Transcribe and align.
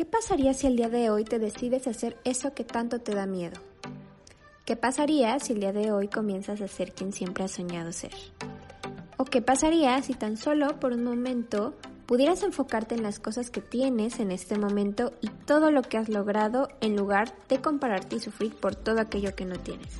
¿Qué 0.00 0.06
pasaría 0.06 0.54
si 0.54 0.66
el 0.66 0.76
día 0.76 0.88
de 0.88 1.10
hoy 1.10 1.24
te 1.24 1.38
decides 1.38 1.86
hacer 1.86 2.16
eso 2.24 2.54
que 2.54 2.64
tanto 2.64 3.00
te 3.00 3.14
da 3.14 3.26
miedo? 3.26 3.60
¿Qué 4.64 4.74
pasaría 4.74 5.38
si 5.40 5.52
el 5.52 5.60
día 5.60 5.74
de 5.74 5.92
hoy 5.92 6.08
comienzas 6.08 6.62
a 6.62 6.68
ser 6.68 6.94
quien 6.94 7.12
siempre 7.12 7.44
has 7.44 7.50
soñado 7.50 7.92
ser? 7.92 8.14
¿O 9.18 9.26
qué 9.26 9.42
pasaría 9.42 10.00
si 10.00 10.14
tan 10.14 10.38
solo 10.38 10.80
por 10.80 10.94
un 10.94 11.04
momento 11.04 11.74
pudieras 12.06 12.42
enfocarte 12.44 12.94
en 12.94 13.02
las 13.02 13.20
cosas 13.20 13.50
que 13.50 13.60
tienes 13.60 14.20
en 14.20 14.32
este 14.32 14.56
momento 14.56 15.12
y 15.20 15.28
todo 15.28 15.70
lo 15.70 15.82
que 15.82 15.98
has 15.98 16.08
logrado 16.08 16.70
en 16.80 16.96
lugar 16.96 17.34
de 17.50 17.60
compararte 17.60 18.16
y 18.16 18.20
sufrir 18.20 18.54
por 18.54 18.74
todo 18.76 19.02
aquello 19.02 19.34
que 19.34 19.44
no 19.44 19.58
tienes? 19.58 19.98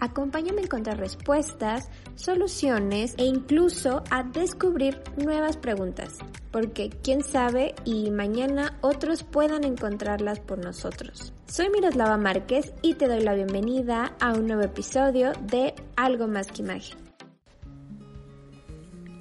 Acompáñame 0.00 0.60
a 0.60 0.64
encontrar 0.64 0.98
respuestas, 0.98 1.88
soluciones 2.14 3.14
e 3.18 3.24
incluso 3.24 4.04
a 4.10 4.22
descubrir 4.22 5.02
nuevas 5.16 5.56
preguntas, 5.56 6.18
porque 6.50 6.90
quién 7.02 7.22
sabe 7.22 7.74
y 7.84 8.10
mañana 8.10 8.78
otros 8.80 9.24
puedan 9.24 9.64
encontrarlas 9.64 10.40
por 10.40 10.58
nosotros. 10.58 11.32
Soy 11.46 11.70
Miroslava 11.70 12.16
Márquez 12.16 12.72
y 12.82 12.94
te 12.94 13.08
doy 13.08 13.20
la 13.20 13.34
bienvenida 13.34 14.14
a 14.20 14.32
un 14.32 14.46
nuevo 14.46 14.62
episodio 14.62 15.32
de 15.42 15.74
Algo 15.96 16.28
más 16.28 16.46
que 16.48 16.62
imagen. 16.62 17.07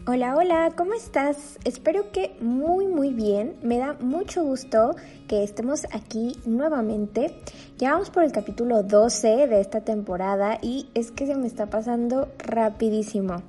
Hola, 0.10 0.38
hola, 0.38 0.72
¿cómo 0.78 0.94
estás? 0.94 1.60
Espero 1.66 2.14
que 2.14 2.38
muy, 2.40 2.88
muy 2.88 3.14
bien. 3.14 3.58
Me 3.62 3.78
da 3.78 3.98
mucho 4.00 4.42
gusto 4.42 4.96
que 5.28 5.44
estemos 5.44 5.86
aquí 5.92 6.40
nuevamente. 6.46 7.36
Ya 7.78 7.92
vamos 7.92 8.10
por 8.10 8.24
el 8.24 8.32
capítulo 8.32 8.84
12 8.84 9.48
de 9.48 9.60
esta 9.60 9.82
temporada 9.82 10.60
y 10.62 10.88
es 10.94 11.12
que 11.12 11.28
se 11.28 11.36
me 11.36 11.46
está 11.46 11.66
pasando 11.66 12.30
rapidísimo. 12.40 13.44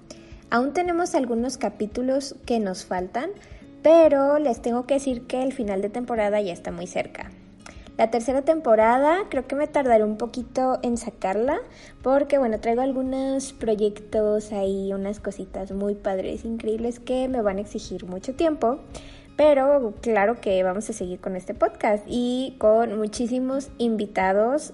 Aún 0.51 0.73
tenemos 0.73 1.15
algunos 1.15 1.59
capítulos 1.59 2.35
que 2.45 2.59
nos 2.59 2.85
faltan, 2.85 3.31
pero 3.85 4.41
les 4.41 4.61
tengo 4.61 4.85
que 4.85 4.95
decir 4.95 5.29
que 5.29 5.45
el 5.45 5.53
final 5.53 5.81
de 5.81 5.91
temporada 5.91 6.41
ya 6.41 6.53
está 6.53 6.73
muy 6.73 6.89
cerca. 6.89 7.31
La 7.99 8.13
tercera 8.13 8.43
temporada 8.43 9.25
creo 9.29 9.49
que 9.49 9.57
me 9.57 9.67
tardaré 9.67 10.05
un 10.05 10.19
poquito 10.19 10.79
en 10.83 10.97
sacarla 10.97 11.59
porque 12.01 12.39
bueno, 12.39 12.61
traigo 12.61 12.81
algunos 12.81 13.53
proyectos 13.53 14.53
ahí, 14.53 14.93
unas 14.93 15.19
cositas 15.19 15.73
muy 15.73 15.97
padres, 15.97 16.45
increíbles 16.45 17.01
que 17.01 17.27
me 17.27 17.43
van 17.43 17.59
a 17.59 17.63
exigir 17.63 18.07
mucho 18.07 18.35
tiempo. 18.35 18.79
Pero 19.37 19.95
claro 20.01 20.41
que 20.41 20.63
vamos 20.63 20.89
a 20.89 20.93
seguir 20.93 21.19
con 21.19 21.35
este 21.35 21.55
podcast 21.55 22.05
y 22.07 22.55
con 22.59 22.97
muchísimos 22.97 23.69
invitados 23.79 24.73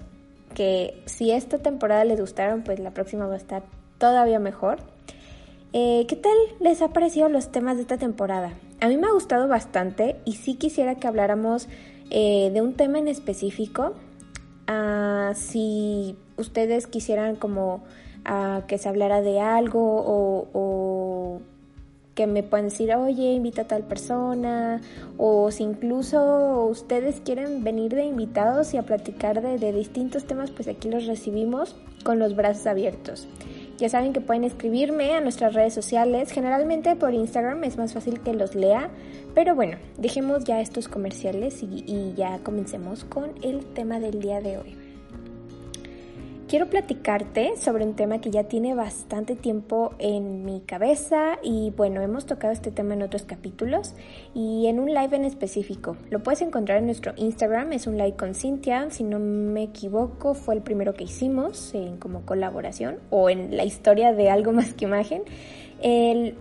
que 0.54 1.02
si 1.06 1.30
esta 1.30 1.58
temporada 1.58 2.04
les 2.04 2.20
gustaron, 2.20 2.62
pues 2.62 2.78
la 2.78 2.90
próxima 2.90 3.26
va 3.26 3.34
a 3.34 3.38
estar 3.38 3.62
todavía 3.96 4.38
mejor. 4.38 4.80
Eh, 5.72 6.04
¿Qué 6.08 6.16
tal 6.16 6.36
les 6.60 6.82
ha 6.82 6.92
parecido 6.92 7.30
los 7.30 7.50
temas 7.50 7.76
de 7.76 7.82
esta 7.82 7.96
temporada? 7.96 8.52
A 8.80 8.88
mí 8.88 8.98
me 8.98 9.06
ha 9.06 9.12
gustado 9.12 9.48
bastante 9.48 10.16
y 10.26 10.34
sí 10.34 10.56
quisiera 10.56 10.96
que 10.96 11.08
habláramos 11.08 11.68
eh, 12.16 12.52
de 12.54 12.62
un 12.62 12.74
tema 12.74 12.98
en 13.00 13.08
específico. 13.08 13.92
Ah, 14.68 15.32
si 15.34 16.14
ustedes 16.36 16.86
quisieran 16.86 17.34
como 17.34 17.82
ah, 18.24 18.62
que 18.68 18.78
se 18.78 18.88
hablara 18.88 19.20
de 19.20 19.40
algo 19.40 19.80
o, 20.54 21.40
que 22.14 22.28
me 22.28 22.44
puedan 22.44 22.66
decir, 22.66 22.94
oye, 22.94 23.32
invita 23.32 23.62
a 23.62 23.66
tal 23.66 23.82
persona, 23.82 24.80
o 25.18 25.50
si 25.50 25.64
incluso 25.64 26.66
ustedes 26.66 27.20
quieren 27.20 27.64
venir 27.64 27.92
de 27.92 28.04
invitados 28.04 28.72
y 28.72 28.76
a 28.76 28.84
platicar 28.84 29.42
de, 29.42 29.58
de 29.58 29.72
distintos 29.72 30.24
temas, 30.24 30.52
pues 30.52 30.68
aquí 30.68 30.88
los 30.88 31.06
recibimos 31.06 31.74
con 32.04 32.20
los 32.20 32.36
brazos 32.36 32.68
abiertos. 32.68 33.26
Ya 33.84 33.90
saben 33.90 34.14
que 34.14 34.22
pueden 34.22 34.44
escribirme 34.44 35.12
a 35.12 35.20
nuestras 35.20 35.52
redes 35.52 35.74
sociales, 35.74 36.30
generalmente 36.30 36.96
por 36.96 37.12
Instagram 37.12 37.64
es 37.64 37.76
más 37.76 37.92
fácil 37.92 38.18
que 38.20 38.32
los 38.32 38.54
lea, 38.54 38.88
pero 39.34 39.54
bueno, 39.54 39.76
dejemos 39.98 40.44
ya 40.44 40.62
estos 40.62 40.88
comerciales 40.88 41.62
y, 41.62 41.84
y 41.86 42.14
ya 42.16 42.38
comencemos 42.38 43.04
con 43.04 43.34
el 43.42 43.62
tema 43.74 44.00
del 44.00 44.20
día 44.20 44.40
de 44.40 44.56
hoy 44.56 44.83
quiero 46.54 46.70
platicarte 46.70 47.56
sobre 47.56 47.84
un 47.84 47.96
tema 47.96 48.20
que 48.20 48.30
ya 48.30 48.44
tiene 48.44 48.76
bastante 48.76 49.34
tiempo 49.34 49.92
en 49.98 50.44
mi 50.44 50.60
cabeza 50.60 51.36
y 51.42 51.72
bueno, 51.76 52.00
hemos 52.00 52.26
tocado 52.26 52.52
este 52.52 52.70
tema 52.70 52.94
en 52.94 53.02
otros 53.02 53.24
capítulos 53.24 53.94
y 54.36 54.68
en 54.68 54.78
un 54.78 54.94
live 54.94 55.16
en 55.16 55.24
específico. 55.24 55.96
Lo 56.10 56.22
puedes 56.22 56.42
encontrar 56.42 56.78
en 56.78 56.86
nuestro 56.86 57.12
Instagram, 57.16 57.72
es 57.72 57.88
un 57.88 57.98
live 57.98 58.14
con 58.14 58.36
Cintia, 58.36 58.88
si 58.90 59.02
no 59.02 59.18
me 59.18 59.64
equivoco 59.64 60.34
fue 60.34 60.54
el 60.54 60.62
primero 60.62 60.94
que 60.94 61.02
hicimos 61.02 61.74
en 61.74 61.96
como 61.96 62.24
colaboración 62.24 63.00
o 63.10 63.30
en 63.30 63.56
la 63.56 63.64
historia 63.64 64.12
de 64.12 64.30
algo 64.30 64.52
más 64.52 64.74
que 64.74 64.84
imagen. 64.84 65.24
El, 65.82 66.36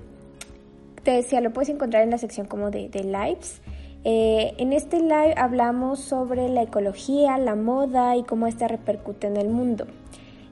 te 1.01 1.09
decía, 1.09 1.41
lo 1.41 1.53
puedes 1.53 1.69
encontrar 1.69 2.03
en 2.03 2.11
la 2.11 2.19
sección 2.19 2.45
como 2.45 2.69
de, 2.69 2.87
de 2.87 3.03
lives. 3.03 3.63
Eh, 4.05 4.53
en 4.57 4.73
este 4.73 4.99
live 4.99 5.33
hablamos 5.37 6.01
sobre 6.01 6.49
la 6.49 6.61
ecología, 6.61 7.39
la 7.39 7.55
moda 7.55 8.15
y 8.15 8.21
cómo 8.21 8.45
esta 8.45 8.67
repercute 8.67 9.25
en 9.25 9.37
el 9.37 9.49
mundo. 9.49 9.87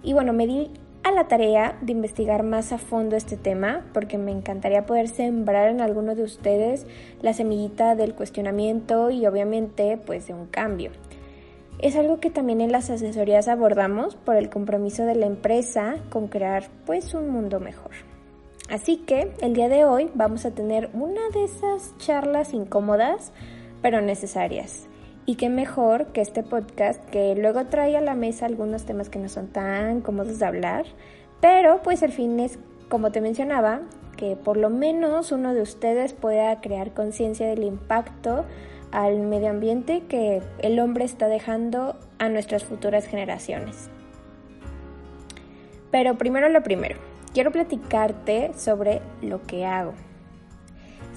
Y 0.03 0.13
bueno, 0.13 0.33
me 0.33 0.47
di 0.47 0.69
a 1.03 1.11
la 1.11 1.27
tarea 1.27 1.77
de 1.81 1.93
investigar 1.93 2.43
más 2.43 2.71
a 2.71 2.77
fondo 2.77 3.15
este 3.15 3.37
tema 3.37 3.85
porque 3.93 4.17
me 4.17 4.31
encantaría 4.31 4.85
poder 4.85 5.07
sembrar 5.07 5.69
en 5.69 5.81
alguno 5.81 6.15
de 6.15 6.23
ustedes 6.23 6.85
la 7.21 7.33
semillita 7.33 7.95
del 7.95 8.13
cuestionamiento 8.13 9.09
y 9.09 9.25
obviamente 9.25 9.97
pues 9.97 10.27
de 10.27 10.33
un 10.33 10.45
cambio. 10.47 10.91
Es 11.79 11.95
algo 11.95 12.19
que 12.19 12.29
también 12.29 12.61
en 12.61 12.71
las 12.71 12.91
asesorías 12.91 13.47
abordamos 13.47 14.15
por 14.15 14.35
el 14.35 14.49
compromiso 14.49 15.03
de 15.05 15.15
la 15.15 15.25
empresa 15.25 15.95
con 16.11 16.27
crear 16.27 16.69
pues 16.85 17.13
un 17.15 17.29
mundo 17.29 17.59
mejor. 17.59 17.91
Así 18.69 18.97
que 18.97 19.33
el 19.41 19.53
día 19.53 19.67
de 19.67 19.85
hoy 19.85 20.09
vamos 20.13 20.45
a 20.45 20.51
tener 20.51 20.91
una 20.93 21.21
de 21.33 21.43
esas 21.45 21.97
charlas 21.97 22.53
incómodas 22.53 23.33
pero 23.81 24.01
necesarias. 24.01 24.87
Y 25.25 25.35
qué 25.35 25.49
mejor 25.49 26.07
que 26.07 26.21
este 26.21 26.43
podcast 26.43 27.03
que 27.09 27.35
luego 27.35 27.65
trae 27.65 27.95
a 27.95 28.01
la 28.01 28.15
mesa 28.15 28.45
algunos 28.45 28.85
temas 28.85 29.09
que 29.09 29.19
no 29.19 29.29
son 29.29 29.47
tan 29.47 30.01
cómodos 30.01 30.39
de 30.39 30.45
hablar, 30.45 30.85
pero 31.39 31.81
pues 31.83 32.01
el 32.01 32.11
fin 32.11 32.39
es, 32.39 32.57
como 32.89 33.11
te 33.11 33.21
mencionaba, 33.21 33.81
que 34.17 34.35
por 34.35 34.57
lo 34.57 34.69
menos 34.69 35.31
uno 35.31 35.53
de 35.53 35.61
ustedes 35.61 36.13
pueda 36.13 36.59
crear 36.61 36.93
conciencia 36.93 37.47
del 37.47 37.63
impacto 37.63 38.45
al 38.91 39.19
medio 39.19 39.49
ambiente 39.49 40.03
que 40.07 40.41
el 40.59 40.79
hombre 40.79 41.05
está 41.05 41.27
dejando 41.27 41.97
a 42.19 42.29
nuestras 42.29 42.63
futuras 42.63 43.05
generaciones. 43.05 43.89
Pero 45.91 46.17
primero 46.17 46.49
lo 46.49 46.63
primero 46.63 46.97
quiero 47.33 47.51
platicarte 47.51 48.51
sobre 48.55 49.01
lo 49.21 49.41
que 49.43 49.65
hago. 49.65 49.93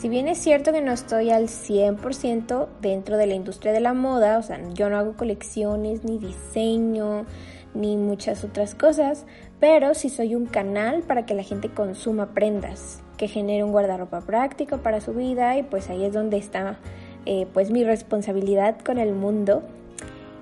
Si 0.04 0.10
bien 0.10 0.28
es 0.28 0.36
cierto 0.36 0.70
que 0.70 0.82
no 0.82 0.92
estoy 0.92 1.30
al 1.30 1.44
100% 1.44 2.68
dentro 2.82 3.16
de 3.16 3.26
la 3.26 3.32
industria 3.32 3.72
de 3.72 3.80
la 3.80 3.94
moda, 3.94 4.36
o 4.36 4.42
sea, 4.42 4.60
yo 4.74 4.90
no 4.90 4.98
hago 4.98 5.14
colecciones, 5.14 6.04
ni 6.04 6.18
diseño, 6.18 7.24
ni 7.72 7.96
muchas 7.96 8.44
otras 8.44 8.74
cosas, 8.74 9.24
pero 9.60 9.94
sí 9.94 10.10
soy 10.10 10.34
un 10.34 10.44
canal 10.44 11.04
para 11.04 11.24
que 11.24 11.32
la 11.32 11.42
gente 11.42 11.70
consuma 11.70 12.34
prendas, 12.34 13.02
que 13.16 13.28
genere 13.28 13.64
un 13.64 13.72
guardarropa 13.72 14.20
práctico 14.20 14.76
para 14.76 15.00
su 15.00 15.14
vida 15.14 15.56
y 15.56 15.62
pues 15.62 15.88
ahí 15.88 16.04
es 16.04 16.12
donde 16.12 16.36
está 16.36 16.76
eh, 17.24 17.46
pues 17.54 17.70
mi 17.70 17.82
responsabilidad 17.82 18.78
con 18.80 18.98
el 18.98 19.14
mundo. 19.14 19.62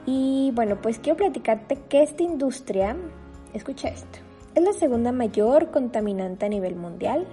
Y 0.06 0.50
bueno, 0.56 0.82
pues 0.82 0.98
quiero 0.98 1.16
platicarte 1.16 1.76
que 1.88 2.02
esta 2.02 2.24
industria, 2.24 2.96
escucha 3.54 3.90
esto, 3.90 4.18
es 4.56 4.62
la 4.64 4.72
segunda 4.72 5.12
mayor 5.12 5.70
contaminante 5.70 6.46
a 6.46 6.48
nivel 6.48 6.74
mundial 6.74 7.28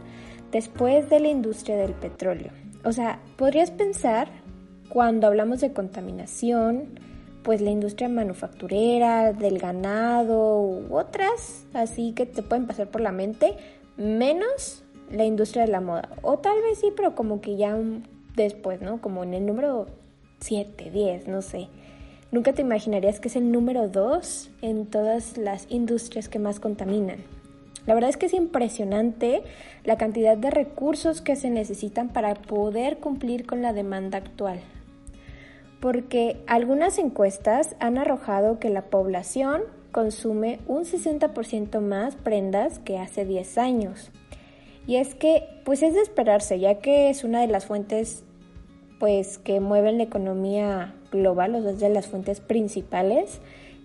después 0.52 1.10
de 1.10 1.20
la 1.20 1.28
industria 1.28 1.78
del 1.78 1.94
petróleo. 1.94 2.52
O 2.84 2.92
sea, 2.92 3.20
podrías 3.38 3.72
pensar 3.72 4.30
cuando 4.90 5.28
hablamos 5.28 5.62
de 5.62 5.74
contaminación, 5.74 7.00
pues 7.44 7.62
la 7.62 7.70
industria 7.70 8.10
manufacturera, 8.10 9.34
del 9.34 9.60
ganado 9.60 10.62
u 10.62 10.96
otras, 10.96 11.66
así 11.74 12.14
que 12.14 12.26
te 12.26 12.44
pueden 12.44 12.68
pasar 12.68 12.88
por 12.88 13.02
la 13.02 13.12
mente, 13.12 13.56
menos 13.98 14.84
la 15.12 15.26
industria 15.26 15.66
de 15.66 15.72
la 15.72 15.82
moda. 15.82 16.10
O 16.22 16.38
tal 16.40 16.62
vez 16.62 16.80
sí, 16.80 16.92
pero 16.96 17.16
como 17.16 17.42
que 17.42 17.58
ya 17.58 17.78
después, 18.36 18.82
¿no? 18.82 19.02
Como 19.02 19.24
en 19.24 19.34
el 19.34 19.46
número 19.46 19.88
7, 20.40 20.92
10, 20.92 21.28
no 21.28 21.42
sé. 21.42 21.68
Nunca 22.32 22.54
te 22.54 22.62
imaginarías 22.62 23.20
que 23.20 23.28
es 23.28 23.36
el 23.36 23.52
número 23.52 23.88
dos 23.88 24.52
en 24.62 24.86
todas 24.86 25.38
las 25.38 25.66
industrias 25.70 26.30
que 26.30 26.40
más 26.40 26.60
contaminan. 26.60 27.18
La 27.86 27.94
verdad 27.94 28.10
es 28.10 28.18
que 28.18 28.28
es 28.28 28.34
impresionante 28.34 29.44
la 29.84 29.98
cantidad 29.98 30.38
de 30.38 30.52
recursos 30.52 31.22
que 31.22 31.36
se 31.36 31.50
necesitan 31.50 32.10
para 32.10 32.36
poder 32.36 32.98
cumplir 32.98 33.46
con 33.46 33.62
la 33.62 33.74
demanda 33.74 34.18
actual. 34.18 34.60
Porque 35.80 36.38
algunas 36.48 36.98
encuestas 36.98 37.76
han 37.80 37.98
arrojado 37.98 38.60
que 38.60 38.70
la 38.70 38.84
población 38.84 39.62
consume 39.92 40.60
un 40.68 40.84
60% 40.84 41.80
más 41.80 42.16
prendas 42.16 42.80
que 42.80 43.00
hace 43.00 43.26
10 43.26 43.58
años. 43.58 44.12
Y 44.86 44.98
es 44.98 45.16
que, 45.16 45.44
pues 45.66 45.84
es 45.84 45.94
de 45.94 46.02
esperarse, 46.02 46.60
ya 46.60 46.80
que 46.80 47.10
es 47.10 47.24
una 47.24 47.42
de 47.42 47.48
las 47.48 47.66
fuentes 47.66 48.24
pues 49.00 49.38
que 49.38 49.62
mueven 49.62 49.98
la 49.98 50.04
economía 50.04 50.94
global, 51.12 51.56
o 51.56 51.62
sea, 51.62 51.72
es 51.72 51.80
de 51.80 51.90
las 51.90 52.08
fuentes 52.08 52.42
principales 52.42 53.40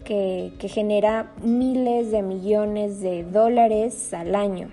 que, 0.05 0.53
genera 0.61 1.33
miles 1.43 2.11
de 2.11 2.23
millones 2.23 3.01
de 3.01 3.25
dólares 3.25 4.15
al 4.15 4.35
año. 4.35 4.69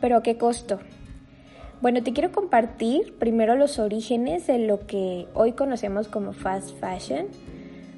Pero 0.00 0.22
¿qué 0.22 0.38
costo? 0.38 0.80
Bueno, 1.80 2.02
te 2.02 2.12
quiero 2.12 2.32
compartir 2.32 3.14
primero 3.18 3.56
los 3.56 3.78
orígenes 3.78 4.46
de 4.46 4.58
lo 4.58 4.86
que 4.86 5.26
hoy 5.34 5.52
conocemos 5.52 6.08
como 6.08 6.32
fast 6.32 6.70
fashion. 6.78 7.26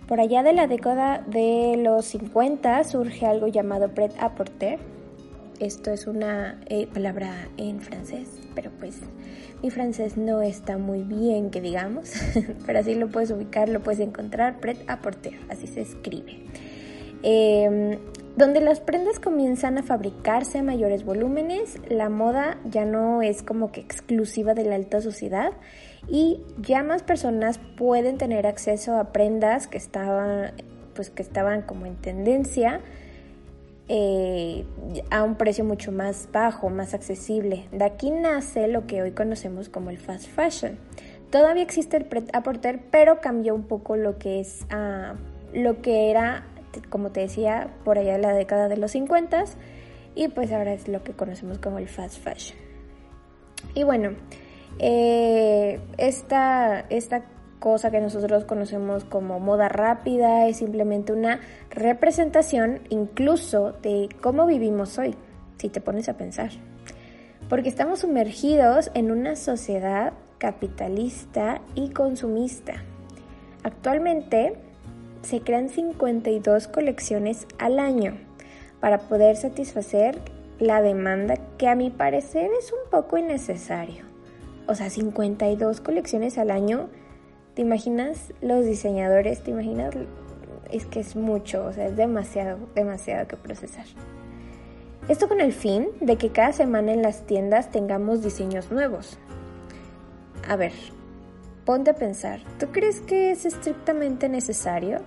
Por 0.09 0.21
allá 0.21 0.43
de 0.43 0.53
la 0.53 0.67
década 0.67 1.23
de 1.27 1.77
los 1.79 2.07
50 2.07 2.85
surge 2.85 3.27
algo 3.27 3.47
llamado 3.47 3.91
pret-à-porter. 3.91 4.94
Esto 5.61 5.93
es 5.93 6.07
una 6.07 6.61
eh, 6.67 6.87
palabra 6.93 7.49
en 7.57 7.81
francés, 7.81 8.29
pero 8.55 8.71
pues 8.81 9.01
mi 9.63 9.71
francés 9.71 10.17
no 10.17 10.43
está 10.43 10.79
muy 10.79 11.03
bien, 11.03 11.51
que 11.51 11.61
digamos, 11.61 12.13
pero 12.67 12.81
así 12.81 12.95
lo 12.95 13.09
puedes 13.09 13.31
ubicar, 13.31 13.69
lo 13.69 13.81
puedes 13.81 14.01
encontrar, 14.01 14.61
pret-à-porter, 14.61 15.35
así 15.49 15.67
se 15.67 15.83
escribe. 15.83 16.41
Eh, 17.23 17.99
donde 18.37 18.61
las 18.61 18.81
prendas 18.81 19.21
comienzan 19.21 19.79
a 19.79 19.85
fabricarse 19.85 20.59
a 20.59 20.63
mayores 20.65 21.05
volúmenes, 21.05 21.79
la 21.89 22.09
moda 22.09 22.59
ya 22.65 22.85
no 22.85 23.23
es 23.23 23.45
como 23.45 23.71
que 23.71 23.81
exclusiva 23.81 24.55
de 24.55 24.65
la 24.65 24.75
alta 24.75 25.01
sociedad 25.01 25.53
y 26.09 26.43
ya 26.59 26.83
más 26.83 27.05
personas 27.05 27.61
pueden 27.77 28.19
tener 28.19 28.49
acceso 28.49 28.97
a 28.97 29.13
prendas 29.13 29.69
que 29.69 29.79
estaban, 29.79 30.53
pues 30.95 31.11
que 31.11 31.23
estaban 31.23 31.63
como 31.63 31.87
en 31.87 31.95
tendencia 31.95 32.81
eh, 33.89 34.65
a 35.11 35.23
un 35.23 35.37
precio 35.37 35.65
mucho 35.65 35.93
más 35.93 36.29
bajo, 36.33 36.71
más 36.71 36.95
accesible. 36.95 37.67
De 37.73 37.85
aquí 37.85 38.11
nace 38.11 38.69
lo 38.69 38.87
que 38.87 39.03
hoy 39.03 39.13
conocemos 39.13 39.69
como 39.69 39.91
el 39.91 39.99
fast 39.99 40.27
fashion. 40.29 40.79
Todavía 41.31 41.63
existe 41.63 41.97
el 41.97 42.05
pret 42.05 42.31
pero 42.91 43.21
cambió 43.21 43.55
un 43.55 43.65
poco 43.65 43.97
lo 43.97 44.19
que 44.19 44.41
es 44.41 44.67
ah, 44.71 45.15
lo 45.53 45.83
que 45.83 46.11
era 46.11 46.45
como 46.83 47.11
te 47.11 47.21
decía, 47.21 47.71
por 47.85 47.99
allá 47.99 48.15
en 48.15 48.23
la 48.23 48.33
década 48.33 48.69
de 48.69 48.77
los 48.77 48.93
50 48.93 49.45
y 50.15 50.29
pues 50.29 50.53
ahora 50.53 50.73
es 50.73 50.89
lo 50.89 51.03
que 51.03 51.13
conocemos 51.13 51.59
como 51.59 51.79
el 51.79 51.89
fast 51.89 52.19
fashion. 52.19 52.59
Y 53.75 53.83
bueno, 53.83 54.11
eh, 54.79 55.81
esta, 55.99 56.81
esta 56.91 57.25
cosa 57.65 57.91
que 57.91 57.99
nosotros 57.99 58.45
conocemos 58.45 59.05
como 59.05 59.41
moda 59.41 59.71
rápida 59.71 60.47
es 60.47 60.59
simplemente 60.59 61.15
una 61.15 61.41
representación 61.71 62.81
incluso 62.91 63.73
de 63.81 64.11
cómo 64.21 64.45
vivimos 64.45 64.99
hoy, 64.99 65.15
si 65.57 65.71
te 65.71 65.81
pones 65.81 66.11
a 66.11 66.19
pensar. 66.19 66.51
Porque 67.49 67.71
estamos 67.71 68.01
sumergidos 68.01 68.91
en 68.93 69.11
una 69.11 69.35
sociedad 69.35 70.13
capitalista 70.37 71.63
y 71.75 71.89
consumista. 71.89 72.75
Actualmente 73.63 74.59
se 75.23 75.41
crean 75.41 75.71
52 75.71 76.69
colecciones 76.69 77.47
al 77.59 77.79
año 77.79 78.19
para 78.79 78.99
poder 78.99 79.37
satisfacer 79.37 80.19
la 80.59 80.83
demanda 80.83 81.37
que 81.57 81.69
a 81.69 81.77
mi 81.77 81.89
parecer 81.89 82.51
es 82.59 82.75
un 82.75 82.91
poco 82.91 83.17
innecesario. 83.17 84.05
O 84.67 84.75
sea, 84.75 84.91
52 84.91 85.81
colecciones 85.81 86.37
al 86.37 86.51
año, 86.51 86.91
¿te 87.55 87.63
imaginas 87.63 88.33
los 88.41 88.65
diseñadores? 88.65 89.43
¿Te 89.43 89.51
imaginas? 89.51 89.95
Es 90.71 90.87
que 90.87 91.01
es 91.01 91.17
mucho, 91.17 91.67
o 91.67 91.73
sea, 91.73 91.87
es 91.87 91.97
demasiado, 91.97 92.59
demasiado 92.75 93.29
que 93.29 93.37
procesar. 93.37 93.87
Esto 95.09 95.29
con 95.29 95.41
el 95.41 95.53
fin 95.53 95.89
de 96.01 96.17
que 96.17 96.31
cada 96.31 96.53
semana 96.53 96.93
en 96.93 97.03
las 97.03 97.27
tiendas 97.27 97.71
tengamos 97.71 98.23
diseños 98.23 98.71
nuevos. 98.71 99.19
A 100.49 100.57
ver, 100.57 100.73
ponte 101.65 101.91
a 101.91 101.95
pensar, 101.95 102.41
¿tú 102.59 102.69
crees 102.73 103.01
que 103.01 103.31
es 103.31 103.45
estrictamente 103.45 104.29
necesario? 104.29 105.01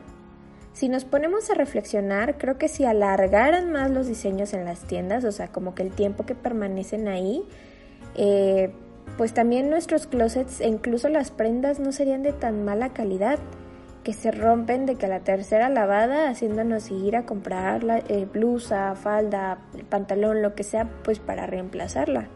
Si 0.73 0.89
nos 0.89 1.05
ponemos 1.05 1.49
a 1.49 1.55
reflexionar, 1.55 2.37
creo 2.37 2.59
que 2.59 2.67
si 2.67 2.85
alargaran 2.85 3.71
más 3.71 3.89
los 3.89 4.07
diseños 4.07 4.53
en 4.53 4.63
las 4.63 4.81
tiendas, 4.81 5.23
o 5.25 5.31
sea, 5.31 5.47
como 5.47 5.73
que 5.73 5.81
el 5.81 5.91
tiempo 5.91 6.27
que 6.27 6.35
permanecen 6.35 7.07
ahí, 7.07 7.43
eh, 8.13 8.71
pues 9.15 9.33
también 9.33 9.69
nuestros 9.69 10.07
closets 10.07 10.61
e 10.61 10.67
incluso 10.67 11.09
las 11.09 11.31
prendas 11.31 11.79
no 11.79 11.91
serían 11.91 12.23
de 12.23 12.33
tan 12.33 12.65
mala 12.65 12.89
calidad 12.89 13.39
que 14.03 14.13
se 14.13 14.31
rompen 14.31 14.85
de 14.85 14.95
que 14.95 15.07
la 15.07 15.19
tercera 15.19 15.69
lavada 15.69 16.29
haciéndonos 16.29 16.91
ir 16.91 17.15
a 17.15 17.25
comprar 17.25 17.83
la 17.83 17.99
eh, 17.99 18.27
blusa, 18.31 18.95
falda, 18.95 19.59
pantalón, 19.89 20.41
lo 20.41 20.55
que 20.55 20.63
sea, 20.63 20.89
pues 21.03 21.19
para 21.19 21.45
reemplazarla. 21.45 22.27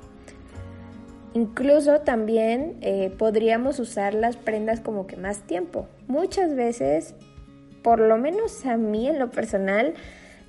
Incluso 1.34 2.02
también 2.02 2.78
eh, 2.82 3.14
podríamos 3.18 3.80
usar 3.80 4.14
las 4.14 4.36
prendas 4.36 4.82
como 4.82 5.08
que 5.08 5.16
más 5.16 5.44
tiempo. 5.44 5.88
Muchas 6.08 6.56
veces 6.56 7.16
por 7.82 8.00
lo 8.00 8.18
menos 8.18 8.66
a 8.66 8.78
mí 8.78 9.08
en 9.08 9.20
lo 9.20 9.32
personal, 9.32 9.94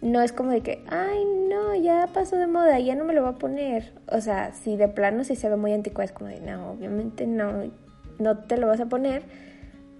no 0.02 0.20
es 0.20 0.32
como 0.32 0.50
de 0.50 0.60
que, 0.62 0.84
ay, 0.88 1.24
no, 1.48 1.74
ya 1.76 2.08
pasó 2.12 2.36
de 2.36 2.48
moda, 2.48 2.78
ya 2.80 2.96
no 2.96 3.04
me 3.04 3.14
lo 3.14 3.22
voy 3.22 3.30
a 3.30 3.38
poner. 3.38 3.92
O 4.08 4.20
sea, 4.20 4.52
si 4.52 4.76
de 4.76 4.88
plano 4.88 5.22
si 5.22 5.36
se 5.36 5.48
ve 5.48 5.56
muy 5.56 5.72
anticuado, 5.72 6.06
es 6.06 6.12
como 6.12 6.28
de, 6.28 6.40
no, 6.40 6.72
obviamente 6.72 7.26
no, 7.26 7.70
no 8.18 8.38
te 8.38 8.56
lo 8.56 8.66
vas 8.66 8.80
a 8.80 8.86
poner. 8.86 9.22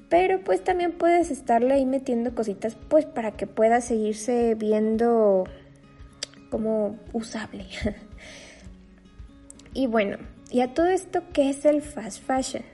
Pero 0.08 0.40
pues 0.43 0.62
también 0.62 0.93
puedes 0.93 1.31
estarle 1.31 1.72
ahí 1.72 1.87
metiendo 1.87 2.34
cositas, 2.34 2.76
pues 2.88 3.06
para 3.06 3.32
que 3.32 3.46
pueda 3.46 3.81
seguirse 3.81 4.56
viendo 4.56 5.44
como 6.50 6.99
usable. 7.12 7.64
y 9.72 9.87
bueno, 9.87 10.19
y 10.50 10.60
a 10.60 10.75
todo 10.75 10.88
esto, 10.88 11.22
¿qué 11.32 11.49
es 11.49 11.64
el 11.64 11.81
fast 11.81 12.22
fashion? 12.22 12.64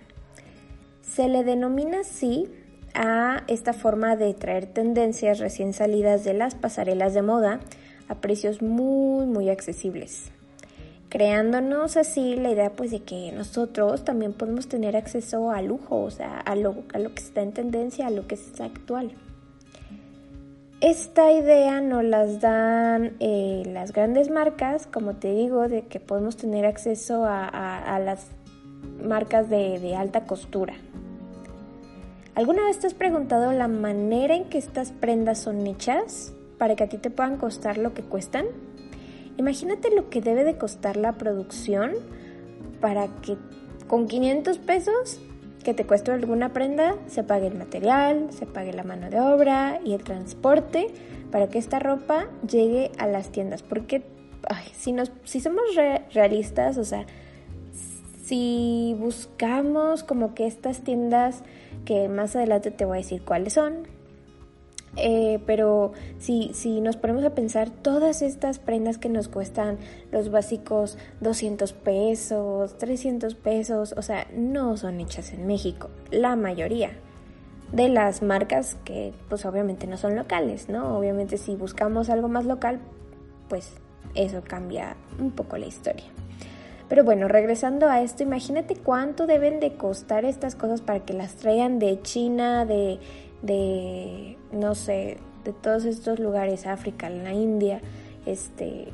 Se 1.03 1.29
le 1.29 1.45
denomina 1.45 2.01
así 2.01 2.51
a 2.99 3.45
esta 3.47 3.73
forma 3.73 4.17
de 4.17 4.35
traer 4.35 4.67
tendencias 4.67 5.39
recién 5.39 5.73
salidas 5.73 6.25
de 6.25 6.35
las 6.35 6.55
pasarelas 6.55 7.15
de 7.15 7.23
moda 7.23 7.61
a 8.09 8.17
precios 8.17 8.61
muy 8.61 9.27
muy 9.27 9.49
accesibles 9.49 10.33
creándonos 11.09 11.97
así 11.97 12.37
la 12.37 12.51
idea 12.51 12.71
pues 12.71 12.91
de 12.91 13.01
que 13.01 13.33
nosotros 13.33 14.05
también 14.05 14.33
podemos 14.33 14.69
tener 14.69 14.97
acceso 14.97 15.51
a 15.51 15.63
lujo, 15.63 16.03
o 16.03 16.11
sea, 16.11 16.39
a 16.39 16.55
lo, 16.55 16.77
a 16.93 16.99
lo 16.99 17.15
que 17.15 17.23
está 17.23 17.43
en 17.43 17.53
tendencia, 17.53 18.07
a 18.07 18.11
lo 18.11 18.27
que 18.27 18.35
es 18.35 18.61
actual. 18.61 19.13
Esta 20.81 21.33
idea 21.33 21.81
nos 21.81 22.05
las 22.05 22.41
dan 22.41 23.17
eh, 23.19 23.65
las 23.67 23.93
grandes 23.93 24.31
marcas, 24.31 24.87
como 24.87 25.15
te 25.15 25.35
digo, 25.35 25.69
de 25.69 25.83
que 25.83 25.99
podemos 25.99 26.37
tener 26.37 26.67
acceso 26.67 27.25
a, 27.27 27.99
las 27.99 28.29
marcas 29.03 29.51
de, 29.51 29.81
de 29.81 29.97
alta 29.97 30.25
costura, 30.25 30.75
¿Alguna 32.39 32.63
vez 32.63 32.79
te 32.79 32.87
has 32.87 32.95
preguntado 32.95 33.51
la 33.51 33.67
manera 33.67 34.37
en 34.37 34.45
que 34.45 34.59
estas 34.59 34.93
prendas 34.93 35.41
son 35.41 35.67
hechas 35.67 36.33
para 36.57 36.77
que 36.77 36.85
a 36.85 36.89
ti 36.89 36.97
te 36.97 37.11
puedan 37.11 37.37
costar 37.37 37.79
lo 37.79 37.95
que 37.95 38.03
cuestan? 38.05 38.47
Imagínate 39.39 39.93
lo 39.93 40.09
que 40.09 40.21
debe 40.21 40.45
de 40.45 40.57
costar 40.57 40.97
la 40.97 41.15
producción 41.15 41.95
para 42.81 43.09
que 43.23 43.37
con 43.89 44.07
500 44.07 44.57
pesos 44.59 45.21
que 45.65 45.75
te 45.75 45.85
cueste 45.85 46.13
alguna 46.13 46.53
prenda 46.53 46.95
se 47.09 47.25
pague 47.25 47.49
el 47.49 47.57
material, 47.57 48.29
se 48.31 48.47
pague 48.47 48.73
la 48.73 48.85
mano 48.85 49.11
de 49.11 49.19
obra 49.19 49.81
y 49.85 49.95
el 49.95 50.05
transporte 50.05 50.95
para 51.33 51.49
que 51.49 51.59
esta 51.59 51.81
ropa 51.81 52.27
llegue 52.49 52.93
a 52.99 53.09
las 53.09 53.33
tiendas. 53.33 53.65
Porque 53.65 54.05
si, 54.75 54.93
nos, 54.93 55.11
si 55.25 55.41
somos 55.41 55.65
realistas, 56.15 56.79
o 56.79 56.85
sea, 56.85 57.05
si 58.25 58.95
buscamos 58.97 60.05
como 60.05 60.35
que 60.35 60.47
estas 60.47 60.83
tiendas 60.83 61.43
que 61.85 62.09
más 62.09 62.37
adelante 62.37 62.71
te 62.71 62.85
voy 62.85 62.99
a 62.99 63.01
decir 63.01 63.23
cuáles 63.23 63.55
son. 63.55 63.87
Eh, 64.97 65.39
pero 65.47 65.93
si, 66.19 66.51
si 66.55 66.81
nos 66.81 66.97
ponemos 66.97 67.25
a 67.25 67.35
pensar 67.35 67.71
todas 67.71 68.23
estas 68.23 68.59
prendas 68.59 68.99
que 68.99 69.09
nos 69.09 69.29
cuestan 69.29 69.79
los 70.11 70.31
básicos 70.31 70.99
200 71.21 71.73
pesos, 71.73 72.77
300 72.79 73.35
pesos, 73.35 73.95
o 73.97 74.03
sea, 74.03 74.27
no 74.35 74.77
son 74.77 75.01
hechas 75.01 75.33
en 75.33 75.47
México, 75.47 75.91
la 76.11 76.37
mayoría 76.37 76.91
de 77.73 77.89
las 77.89 78.23
marcas 78.23 78.77
que 78.85 79.13
pues 79.29 79.45
obviamente 79.45 79.87
no 79.87 79.97
son 79.97 80.17
locales, 80.17 80.69
¿no? 80.69 80.99
Obviamente 80.99 81.37
si 81.37 81.55
buscamos 81.55 82.09
algo 82.09 82.29
más 82.29 82.47
local, 82.47 82.81
pues 83.49 83.75
eso 84.15 84.43
cambia 84.43 84.97
un 85.19 85.31
poco 85.31 85.59
la 85.59 85.67
historia. 85.67 86.07
Pero 86.89 87.05
bueno, 87.05 87.29
regresando 87.29 87.89
a 87.89 88.03
esto, 88.03 88.23
imagínate 88.23 88.75
cuánto 88.75 89.27
deben 89.27 89.61
de 89.61 89.75
costar 89.75 90.25
estas 90.25 90.55
cosas 90.55 90.81
para 90.81 91.01
que 91.01 91.13
las 91.13 91.35
traigan 91.37 91.79
de 91.79 92.01
China, 92.01 92.65
de, 92.65 92.99
de 93.43 94.39
no 94.53 94.75
sé, 94.75 95.19
de 95.45 95.53
todos 95.53 95.85
estos 95.85 96.19
lugares, 96.19 96.67
África, 96.67 97.11
la 97.11 97.33
India, 97.33 97.81
este, 98.25 98.89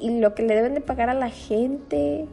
y 0.00 0.18
lo 0.18 0.34
que 0.34 0.42
le 0.42 0.54
deben 0.54 0.74
de 0.74 0.80
pagar 0.80 1.10
a 1.10 1.14
la 1.14 1.30
gente. 1.30 2.26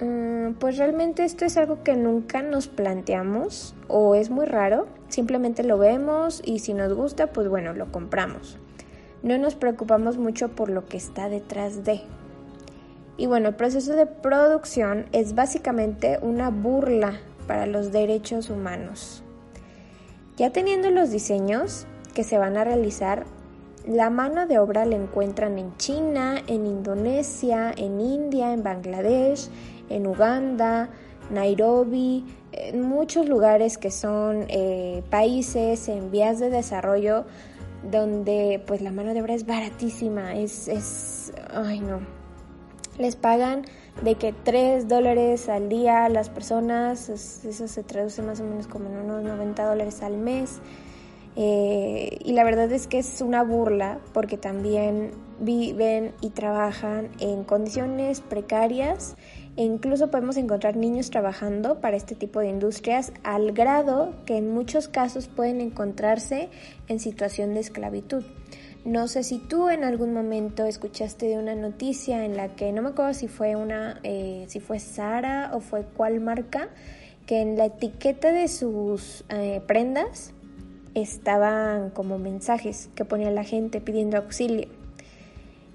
Mm, 0.00 0.52
pues 0.60 0.78
realmente 0.78 1.24
esto 1.24 1.44
es 1.44 1.56
algo 1.56 1.82
que 1.82 1.96
nunca 1.96 2.42
nos 2.42 2.68
planteamos 2.68 3.74
o 3.88 4.14
es 4.14 4.30
muy 4.30 4.46
raro, 4.46 4.86
simplemente 5.08 5.64
lo 5.64 5.76
vemos 5.76 6.40
y 6.44 6.60
si 6.60 6.72
nos 6.72 6.92
gusta, 6.92 7.28
pues 7.28 7.48
bueno, 7.48 7.72
lo 7.72 7.90
compramos. 7.90 8.58
No 9.22 9.36
nos 9.38 9.56
preocupamos 9.56 10.16
mucho 10.16 10.50
por 10.50 10.70
lo 10.70 10.86
que 10.86 10.96
está 10.96 11.28
detrás 11.28 11.84
de. 11.84 12.02
Y 13.18 13.26
bueno, 13.26 13.48
el 13.48 13.56
proceso 13.56 13.94
de 13.94 14.06
producción 14.06 15.06
es 15.12 15.34
básicamente 15.34 16.20
una 16.22 16.50
burla 16.50 17.20
para 17.48 17.66
los 17.66 17.90
derechos 17.90 18.48
humanos. 18.48 19.24
Ya 20.36 20.50
teniendo 20.50 20.90
los 20.90 21.10
diseños 21.10 21.88
que 22.14 22.22
se 22.22 22.38
van 22.38 22.56
a 22.56 22.62
realizar, 22.62 23.26
la 23.84 24.08
mano 24.08 24.46
de 24.46 24.60
obra 24.60 24.84
la 24.84 24.94
encuentran 24.94 25.58
en 25.58 25.76
China, 25.78 26.40
en 26.46 26.64
Indonesia, 26.64 27.72
en 27.76 28.00
India, 28.00 28.52
en 28.52 28.62
Bangladesh, 28.62 29.48
en 29.88 30.06
Uganda, 30.06 30.88
Nairobi, 31.30 32.24
en 32.52 32.82
muchos 32.82 33.28
lugares 33.28 33.78
que 33.78 33.90
son 33.90 34.44
eh, 34.48 35.02
países 35.10 35.88
en 35.88 36.12
vías 36.12 36.38
de 36.38 36.50
desarrollo 36.50 37.24
donde 37.90 38.62
pues 38.66 38.80
la 38.80 38.92
mano 38.92 39.12
de 39.12 39.22
obra 39.22 39.34
es 39.34 39.46
baratísima, 39.46 40.36
es, 40.36 40.68
es, 40.68 41.32
ay 41.52 41.80
no, 41.80 42.00
les 42.98 43.16
pagan 43.16 43.64
de 44.02 44.14
que 44.14 44.32
3 44.32 44.88
dólares 44.88 45.48
al 45.48 45.68
día 45.68 46.08
las 46.08 46.30
personas, 46.30 47.08
eso 47.08 47.68
se 47.68 47.82
traduce 47.82 48.22
más 48.22 48.40
o 48.40 48.44
menos 48.44 48.66
como 48.66 48.88
en 48.88 48.96
unos 48.96 49.22
90 49.22 49.64
dólares 49.64 50.02
al 50.02 50.16
mes. 50.16 50.60
Eh, 51.36 52.18
y 52.24 52.32
la 52.32 52.42
verdad 52.42 52.70
es 52.72 52.88
que 52.88 52.98
es 52.98 53.20
una 53.20 53.44
burla 53.44 54.00
porque 54.12 54.36
también 54.36 55.12
viven 55.38 56.12
y 56.20 56.30
trabajan 56.30 57.10
en 57.20 57.44
condiciones 57.44 58.20
precarias 58.20 59.16
e 59.56 59.62
incluso 59.62 60.10
podemos 60.10 60.36
encontrar 60.36 60.76
niños 60.76 61.10
trabajando 61.10 61.80
para 61.80 61.96
este 61.96 62.16
tipo 62.16 62.40
de 62.40 62.48
industrias 62.48 63.12
al 63.22 63.52
grado 63.52 64.14
que 64.26 64.36
en 64.36 64.52
muchos 64.52 64.88
casos 64.88 65.28
pueden 65.28 65.60
encontrarse 65.60 66.48
en 66.88 66.98
situación 66.98 67.54
de 67.54 67.60
esclavitud. 67.60 68.24
No 68.88 69.06
sé 69.06 69.22
si 69.22 69.36
tú 69.36 69.68
en 69.68 69.84
algún 69.84 70.14
momento 70.14 70.64
escuchaste 70.64 71.26
de 71.26 71.36
una 71.36 71.54
noticia 71.54 72.24
en 72.24 72.38
la 72.38 72.56
que 72.56 72.72
no 72.72 72.80
me 72.80 72.88
acuerdo 72.88 73.12
si 73.12 73.28
fue 73.28 73.54
una, 73.54 74.00
eh, 74.02 74.46
si 74.48 74.60
fue 74.60 74.78
Sara 74.78 75.50
o 75.52 75.60
fue 75.60 75.84
cuál 75.94 76.20
marca, 76.20 76.70
que 77.26 77.42
en 77.42 77.58
la 77.58 77.66
etiqueta 77.66 78.32
de 78.32 78.48
sus 78.48 79.26
eh, 79.28 79.60
prendas 79.66 80.32
estaban 80.94 81.90
como 81.90 82.18
mensajes 82.18 82.88
que 82.94 83.04
ponía 83.04 83.30
la 83.30 83.44
gente 83.44 83.82
pidiendo 83.82 84.16
auxilio. 84.16 84.68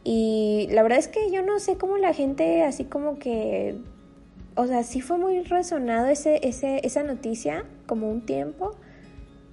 Y 0.03 0.67
la 0.71 0.81
verdad 0.81 0.97
es 0.97 1.07
que 1.07 1.29
yo 1.29 1.43
no 1.43 1.59
sé 1.59 1.77
cómo 1.77 1.99
la 1.99 2.15
gente 2.15 2.63
así 2.63 2.83
como 2.83 3.19
que, 3.19 3.77
o 4.55 4.65
sea, 4.65 4.81
sí 4.81 5.01
fue 5.01 5.19
muy 5.19 5.43
resonado 5.43 6.07
ese, 6.07 6.39
ese, 6.47 6.81
esa 6.83 7.03
noticia 7.03 7.63
como 7.85 8.09
un 8.09 8.21
tiempo, 8.21 8.71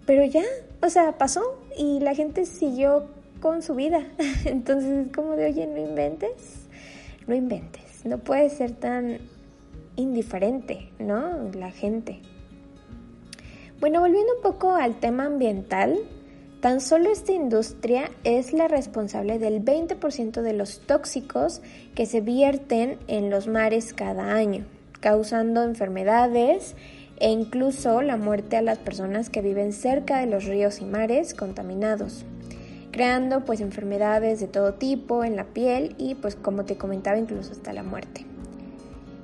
pero 0.06 0.24
ya, 0.24 0.44
o 0.80 0.88
sea, 0.88 1.18
pasó 1.18 1.42
y 1.76 2.00
la 2.00 2.14
gente 2.14 2.46
siguió 2.46 3.19
con 3.40 3.62
su 3.62 3.74
vida. 3.74 4.06
Entonces 4.44 5.06
es 5.06 5.12
como 5.12 5.36
de, 5.36 5.46
oye, 5.46 5.66
no 5.66 5.78
inventes, 5.78 6.66
no 7.26 7.34
inventes, 7.34 8.04
no 8.04 8.18
puede 8.18 8.48
ser 8.50 8.72
tan 8.72 9.18
indiferente, 9.96 10.90
¿no? 10.98 11.50
La 11.52 11.70
gente. 11.70 12.20
Bueno, 13.80 14.00
volviendo 14.00 14.34
un 14.36 14.42
poco 14.42 14.74
al 14.74 15.00
tema 15.00 15.24
ambiental, 15.24 15.98
tan 16.60 16.80
solo 16.80 17.10
esta 17.10 17.32
industria 17.32 18.10
es 18.24 18.52
la 18.52 18.68
responsable 18.68 19.38
del 19.38 19.64
20% 19.64 20.42
de 20.42 20.52
los 20.52 20.80
tóxicos 20.80 21.62
que 21.94 22.04
se 22.06 22.20
vierten 22.20 22.98
en 23.08 23.30
los 23.30 23.46
mares 23.48 23.94
cada 23.94 24.34
año, 24.34 24.66
causando 25.00 25.62
enfermedades 25.62 26.76
e 27.18 27.30
incluso 27.30 28.02
la 28.02 28.16
muerte 28.16 28.56
a 28.56 28.62
las 28.62 28.78
personas 28.78 29.30
que 29.30 29.42
viven 29.42 29.72
cerca 29.72 30.20
de 30.20 30.26
los 30.26 30.44
ríos 30.44 30.80
y 30.80 30.84
mares 30.84 31.34
contaminados 31.34 32.24
creando 32.90 33.44
pues 33.44 33.60
enfermedades 33.60 34.40
de 34.40 34.48
todo 34.48 34.74
tipo 34.74 35.24
en 35.24 35.36
la 35.36 35.44
piel 35.44 35.94
y 35.98 36.14
pues 36.14 36.36
como 36.36 36.64
te 36.64 36.76
comentaba 36.76 37.18
incluso 37.18 37.52
hasta 37.52 37.72
la 37.72 37.82
muerte. 37.82 38.26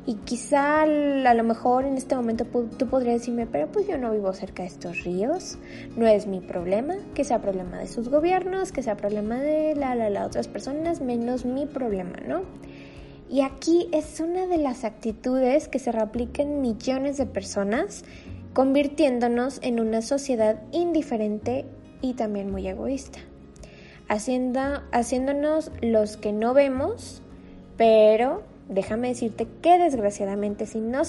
Y 0.08 0.14
quizá 0.24 0.82
a 0.82 1.34
lo 1.34 1.42
mejor 1.42 1.84
en 1.84 1.96
este 1.96 2.14
momento 2.14 2.44
tú 2.78 2.86
podrías 2.86 3.18
decirme, 3.18 3.46
pero 3.46 3.66
pues 3.66 3.88
yo 3.88 3.98
no 3.98 4.12
vivo 4.12 4.32
cerca 4.32 4.62
de 4.62 4.68
estos 4.68 5.02
ríos, 5.02 5.58
no 5.96 6.06
es 6.06 6.28
mi 6.28 6.40
problema, 6.40 6.94
que 7.12 7.24
sea 7.24 7.42
problema 7.42 7.78
de 7.78 7.88
sus 7.88 8.08
gobiernos, 8.08 8.70
que 8.70 8.84
sea 8.84 8.96
problema 8.96 9.40
de 9.40 9.74
la, 9.74 9.96
la, 9.96 10.08
la 10.08 10.24
otras 10.24 10.46
personas, 10.46 11.00
menos 11.00 11.44
mi 11.44 11.66
problema, 11.66 12.20
¿no? 12.24 12.42
Y 13.28 13.40
aquí 13.40 13.88
es 13.92 14.20
una 14.20 14.46
de 14.46 14.58
las 14.58 14.84
actitudes 14.84 15.66
que 15.66 15.80
se 15.80 15.90
replican 15.90 16.60
millones 16.60 17.16
de 17.16 17.26
personas, 17.26 18.04
convirtiéndonos 18.54 19.58
en 19.62 19.80
una 19.80 20.02
sociedad 20.02 20.62
indiferente 20.70 21.64
y 22.00 22.14
también 22.14 22.52
muy 22.52 22.68
egoísta 22.68 23.18
haciendo, 24.08 24.60
haciéndonos 24.92 25.70
los 25.82 26.16
que 26.16 26.32
no 26.32 26.54
vemos, 26.54 27.22
pero 27.76 28.42
déjame 28.68 29.08
decirte 29.08 29.46
que 29.62 29.78
desgraciadamente 29.78 30.66
si 30.66 30.80
no, 30.80 31.02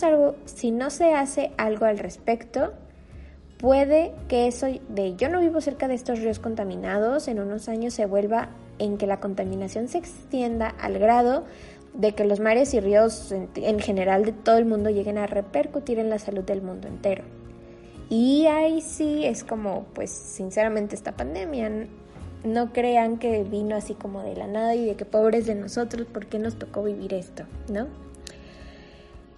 si 0.46 0.72
no 0.72 0.90
se 0.90 1.14
hace 1.14 1.52
algo 1.58 1.86
al 1.86 1.98
respecto, 1.98 2.74
puede 3.58 4.14
que 4.28 4.48
eso 4.48 4.68
de 4.90 5.16
yo 5.16 5.30
no 5.30 5.40
vivo 5.40 5.62
cerca 5.62 5.88
de 5.88 5.96
estos 5.96 6.20
ríos 6.20 6.40
contaminados 6.40 7.28
en 7.28 7.40
unos 7.40 7.70
años 7.70 7.94
se 7.94 8.06
vuelva 8.06 8.50
en 8.80 8.98
que 8.98 9.08
la 9.08 9.20
contaminación 9.20 9.88
se 9.88 9.98
extienda 9.98 10.68
al 10.68 11.00
grado 11.00 11.46
de 11.96 12.14
que 12.14 12.26
los 12.26 12.40
mares 12.40 12.76
y 12.76 12.80
ríos 12.80 13.32
en, 13.32 13.50
en 13.56 13.80
general 13.80 14.24
de 14.24 14.32
todo 14.32 14.58
el 14.58 14.66
mundo 14.66 14.92
lleguen 14.92 15.18
a 15.18 15.26
repercutir 15.26 15.98
en 15.98 16.12
la 16.12 16.20
salud 16.20 16.44
del 16.44 16.62
mundo 16.62 16.88
entero. 16.88 17.24
Y 18.10 18.46
ahí 18.46 18.82
sí 18.82 19.26
es 19.26 19.44
como, 19.44 19.86
pues 19.94 20.12
sinceramente 20.12 20.96
esta 20.96 21.14
pandemia 21.14 21.88
no 22.48 22.74
crean 22.74 23.18
que 23.18 23.44
vino 23.44 23.76
así 23.76 23.94
como 23.94 24.24
de 24.24 24.36
la 24.36 24.48
nada 24.48 24.76
y 24.76 24.86
de 24.86 24.96
que 24.96 25.06
pobres 25.06 25.46
de 25.46 25.56
nosotros, 25.56 26.08
¿por 26.08 26.26
qué 26.28 26.40
nos 26.40 26.58
tocó 26.58 26.84
vivir 26.84 27.14
esto? 27.14 27.44
¿No? 27.72 27.88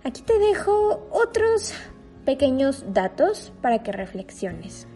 Aquí 0.04 0.22
te 0.22 0.40
dejo 0.40 1.08
otros 1.12 1.74
pequeños 2.26 2.86
datos 2.94 3.52
para 3.62 3.84
que 3.84 3.92
reflexiones. 3.92 4.88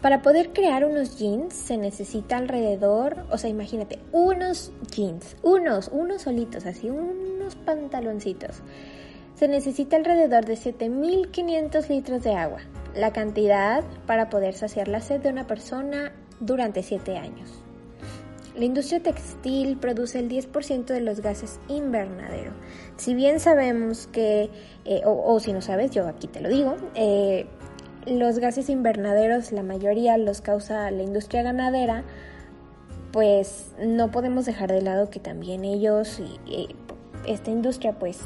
Para 0.00 0.20
poder 0.20 0.52
crear 0.52 0.84
unos 0.84 1.18
jeans 1.18 1.54
se 1.54 1.78
necesita 1.78 2.36
alrededor, 2.36 3.24
o 3.30 3.38
sea, 3.38 3.48
imagínate, 3.48 3.98
unos 4.12 4.70
jeans, 4.94 5.34
unos, 5.42 5.88
unos 5.88 6.22
solitos, 6.22 6.66
así, 6.66 6.90
unos 6.90 7.56
pantaloncitos. 7.56 8.62
Se 9.34 9.48
necesita 9.48 9.96
alrededor 9.96 10.44
de 10.44 10.56
7500 10.56 11.88
litros 11.88 12.22
de 12.22 12.34
agua, 12.34 12.60
la 12.94 13.12
cantidad 13.12 13.82
para 14.06 14.28
poder 14.28 14.54
saciar 14.54 14.88
la 14.88 15.00
sed 15.00 15.22
de 15.22 15.30
una 15.30 15.46
persona 15.46 16.12
durante 16.40 16.82
7 16.82 17.16
años. 17.16 17.64
La 18.56 18.64
industria 18.64 19.02
textil 19.02 19.76
produce 19.78 20.20
el 20.20 20.28
10% 20.28 20.84
de 20.86 21.00
los 21.00 21.20
gases 21.20 21.58
invernadero. 21.68 22.52
Si 22.96 23.14
bien 23.14 23.40
sabemos 23.40 24.06
que, 24.06 24.48
eh, 24.84 25.02
o, 25.04 25.40
si 25.40 25.52
no 25.52 25.60
sabes, 25.60 25.90
yo 25.90 26.06
aquí 26.06 26.28
te 26.28 26.40
lo 26.40 26.48
digo, 26.48 26.76
eh, 26.94 27.46
los 28.06 28.38
gases 28.38 28.68
invernaderos 28.68 29.50
la 29.50 29.64
mayoría 29.64 30.16
los 30.18 30.40
causa 30.40 30.88
la 30.92 31.02
industria 31.02 31.42
ganadera, 31.42 32.04
pues 33.10 33.72
no 33.82 34.12
podemos 34.12 34.44
dejar 34.44 34.70
de 34.70 34.82
lado 34.82 35.10
que 35.10 35.18
también 35.18 35.64
ellos 35.64 36.20
y, 36.46 36.68
esta 37.26 37.50
industria 37.50 37.98
pues 37.98 38.20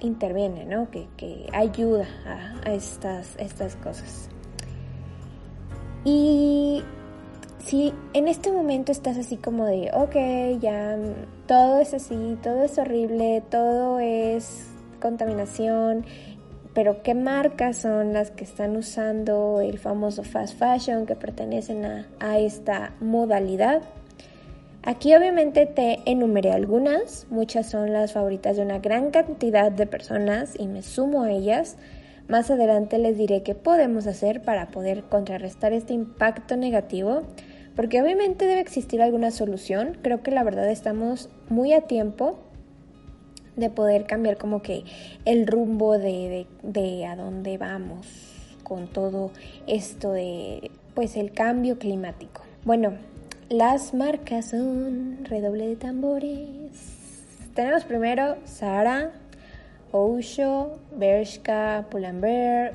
interviene, 0.00 0.64
¿no? 0.64 0.88
Que, 0.90 1.50
ayuda 1.52 2.06
a, 2.24 2.68
a 2.68 2.72
estas, 2.72 3.34
estas 3.36 3.76
cosas. 3.76 4.30
Y 6.04 6.84
si 7.68 7.92
en 8.14 8.28
este 8.28 8.50
momento 8.50 8.92
estás 8.92 9.18
así 9.18 9.36
como 9.36 9.66
de, 9.66 9.90
ok, 9.92 10.58
ya 10.58 10.96
todo 11.46 11.80
es 11.80 11.92
así, 11.92 12.38
todo 12.42 12.62
es 12.62 12.78
horrible, 12.78 13.42
todo 13.50 14.00
es 14.00 14.68
contaminación, 15.02 16.06
pero 16.72 17.02
¿qué 17.02 17.14
marcas 17.14 17.76
son 17.76 18.14
las 18.14 18.30
que 18.30 18.44
están 18.44 18.74
usando 18.74 19.60
el 19.60 19.78
famoso 19.78 20.22
fast 20.22 20.58
fashion 20.58 21.04
que 21.04 21.14
pertenecen 21.14 21.84
a, 21.84 22.08
a 22.20 22.38
esta 22.38 22.94
modalidad? 23.00 23.82
Aquí 24.82 25.14
obviamente 25.14 25.66
te 25.66 25.98
enumeré 26.06 26.52
algunas, 26.52 27.26
muchas 27.28 27.68
son 27.68 27.92
las 27.92 28.14
favoritas 28.14 28.56
de 28.56 28.62
una 28.62 28.78
gran 28.78 29.10
cantidad 29.10 29.70
de 29.70 29.86
personas 29.86 30.54
y 30.58 30.68
me 30.68 30.80
sumo 30.80 31.24
a 31.24 31.32
ellas. 31.32 31.76
Más 32.28 32.50
adelante 32.50 32.96
les 32.96 33.18
diré 33.18 33.42
qué 33.42 33.54
podemos 33.54 34.06
hacer 34.06 34.40
para 34.40 34.68
poder 34.68 35.02
contrarrestar 35.04 35.74
este 35.74 35.92
impacto 35.92 36.56
negativo 36.56 37.24
porque 37.78 38.02
obviamente 38.02 38.44
debe 38.44 38.60
existir 38.60 39.00
alguna 39.00 39.30
solución. 39.30 39.98
Creo 40.02 40.20
que 40.20 40.32
la 40.32 40.42
verdad 40.42 40.68
estamos 40.68 41.28
muy 41.48 41.72
a 41.72 41.82
tiempo 41.82 42.36
de 43.54 43.70
poder 43.70 44.04
cambiar 44.04 44.36
como 44.36 44.62
que 44.62 44.82
el 45.24 45.46
rumbo 45.46 45.96
de, 45.96 46.48
a 47.08 47.14
dónde 47.14 47.56
vamos 47.56 48.08
con 48.64 48.88
todo 48.88 49.30
esto 49.68 50.10
de 50.10 50.72
pues 50.96 51.16
el 51.16 51.30
cambio 51.30 51.78
climático. 51.78 52.42
Bueno, 52.64 52.94
las 53.48 53.94
marcas 53.94 54.46
son 54.46 55.24
redoble 55.26 55.68
de 55.68 55.76
tambores. 55.76 56.48
Tenemos 57.54 57.84
primero 57.84 58.38
Sara, 58.44 59.12
Osho, 59.92 60.80
Bershka, 60.96 61.86
Pull&Bear, 61.92 62.74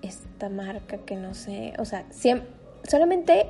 esta 0.00 0.48
marca 0.48 0.96
que 0.96 1.16
no 1.16 1.34
sé, 1.34 1.74
o 1.78 1.84
sea, 1.84 2.06
solamente 2.88 3.48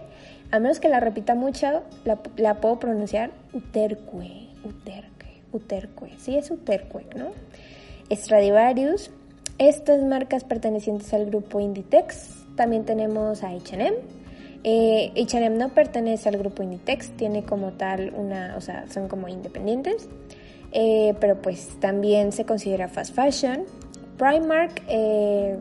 a 0.54 0.60
menos 0.60 0.78
que 0.78 0.88
la 0.88 1.00
repita 1.00 1.34
mucho, 1.34 1.82
la, 2.04 2.54
puedo 2.60 2.78
pronunciar 2.78 3.32
Uterque, 3.52 4.46
Uterque, 4.64 5.40
Uterque. 5.50 6.14
Sí, 6.18 6.36
es 6.36 6.48
Uterque, 6.48 7.04
¿no? 7.16 7.32
Stradivarius. 8.08 9.10
Estas 9.58 10.04
marcas 10.04 10.44
pertenecientes 10.44 11.12
al 11.12 11.26
grupo 11.26 11.58
Inditex. 11.58 12.44
También 12.54 12.84
tenemos 12.84 13.42
a 13.42 13.48
H&M, 13.48 13.96
H&M 15.20 15.58
no 15.58 15.70
pertenece 15.70 16.28
al 16.28 16.38
grupo 16.38 16.62
Inditex, 16.62 17.10
tiene 17.16 17.42
como 17.42 17.72
tal 17.72 18.14
una, 18.16 18.54
o 18.56 18.60
sea, 18.60 18.86
son 18.88 19.08
como 19.08 19.26
independientes, 19.26 20.08
eh, 20.70 21.16
pero 21.18 21.42
pues 21.42 21.80
también 21.80 22.30
se 22.30 22.44
considera 22.44 22.86
fast 22.86 23.12
fashion. 23.12 23.64
Primark 24.18 24.82
eh, 24.86 25.56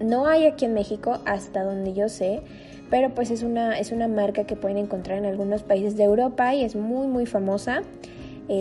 no 0.00 0.26
hay 0.26 0.46
aquí 0.46 0.64
en 0.64 0.74
México 0.74 1.20
hasta 1.26 1.62
donde 1.62 1.94
yo 1.94 2.08
sé, 2.08 2.42
pero 2.90 3.14
pues 3.14 3.30
es 3.30 3.42
una, 3.42 3.78
es 3.78 3.92
una 3.92 4.08
marca 4.08 4.44
que 4.44 4.56
pueden 4.56 4.78
encontrar 4.78 5.18
en 5.18 5.26
algunos 5.26 5.62
países 5.62 5.96
de 5.96 6.04
Europa 6.04 6.54
y 6.54 6.64
es 6.64 6.76
muy 6.76 7.06
muy 7.06 7.26
famosa. 7.26 7.82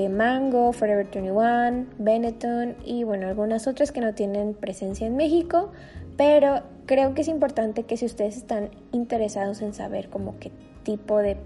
Mango, 0.10 0.74
Forever 0.74 1.08
21, 1.14 1.86
Benetton 1.98 2.76
y 2.84 3.04
bueno, 3.06 3.28
algunas 3.28 3.68
otras 3.68 3.94
que 3.94 4.02
no 4.02 4.14
tienen 4.14 4.54
presencia 4.54 5.08
en 5.08 5.16
México, 5.16 5.72
pero 6.18 6.64
creo 6.86 7.14
que 7.14 7.22
es 7.22 7.28
importante 7.28 7.84
que 7.84 7.96
si 7.96 8.06
ustedes 8.06 8.36
están 8.36 8.70
interesados 8.92 9.62
en 9.62 9.74
saber 9.74 10.10
como 10.10 10.40
qué 10.40 10.52
tipo 10.84 11.20
de, 11.20 11.38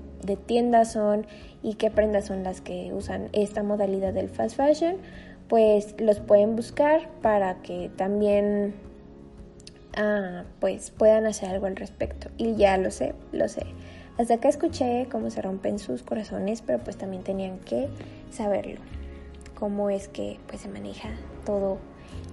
tiendas 0.46 0.92
son 0.94 1.26
y 1.64 1.74
qué 1.76 1.90
prendas 1.90 2.26
son 2.26 2.44
las 2.44 2.62
que 2.62 2.94
usan 2.94 3.30
esta 3.34 3.64
modalidad 3.64 4.14
del 4.14 4.30
fast 4.30 4.56
fashion, 4.56 4.98
pues 5.50 5.96
los 6.00 6.20
pueden 6.20 6.56
buscar 6.56 7.10
para 7.22 7.62
que 7.62 7.90
también 7.96 8.74
ah, 9.96 10.44
pues 10.60 10.92
puedan 10.92 11.26
hacer 11.26 11.50
algo 11.50 11.66
al 11.66 11.76
respecto. 11.76 12.30
Y 12.38 12.56
ya 12.56 12.78
lo 12.78 12.92
sé, 12.92 13.14
lo 13.32 13.48
sé. 13.48 13.66
Hasta 14.18 14.36
acá 14.36 14.50
escuché 14.50 15.08
cómo 15.12 15.30
se 15.30 15.42
rompen 15.42 15.80
sus 15.80 16.04
corazones, 16.04 16.62
pero 16.62 16.84
pues 16.84 16.98
también 16.98 17.24
tenían 17.24 17.60
que 17.60 17.90
saberlo. 18.30 18.82
Cómo 19.56 19.90
es 19.90 20.08
que 20.08 20.40
pues 20.48 20.62
se 20.62 20.70
maneja 20.70 21.10
todo 21.46 21.78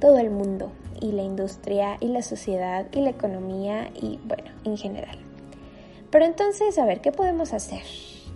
todo 0.00 0.18
el 0.18 0.30
mundo 0.30 0.72
y 1.00 1.12
la 1.12 1.22
industria 1.22 1.96
y 2.00 2.08
la 2.08 2.22
sociedad 2.22 2.86
y 2.92 3.00
la 3.00 3.10
economía 3.10 3.90
y 3.94 4.18
bueno, 4.24 4.50
en 4.64 4.76
general. 4.76 5.18
Pero 6.10 6.24
entonces, 6.24 6.78
a 6.78 6.84
ver, 6.84 7.00
¿qué 7.00 7.12
podemos 7.12 7.52
hacer? 7.52 7.82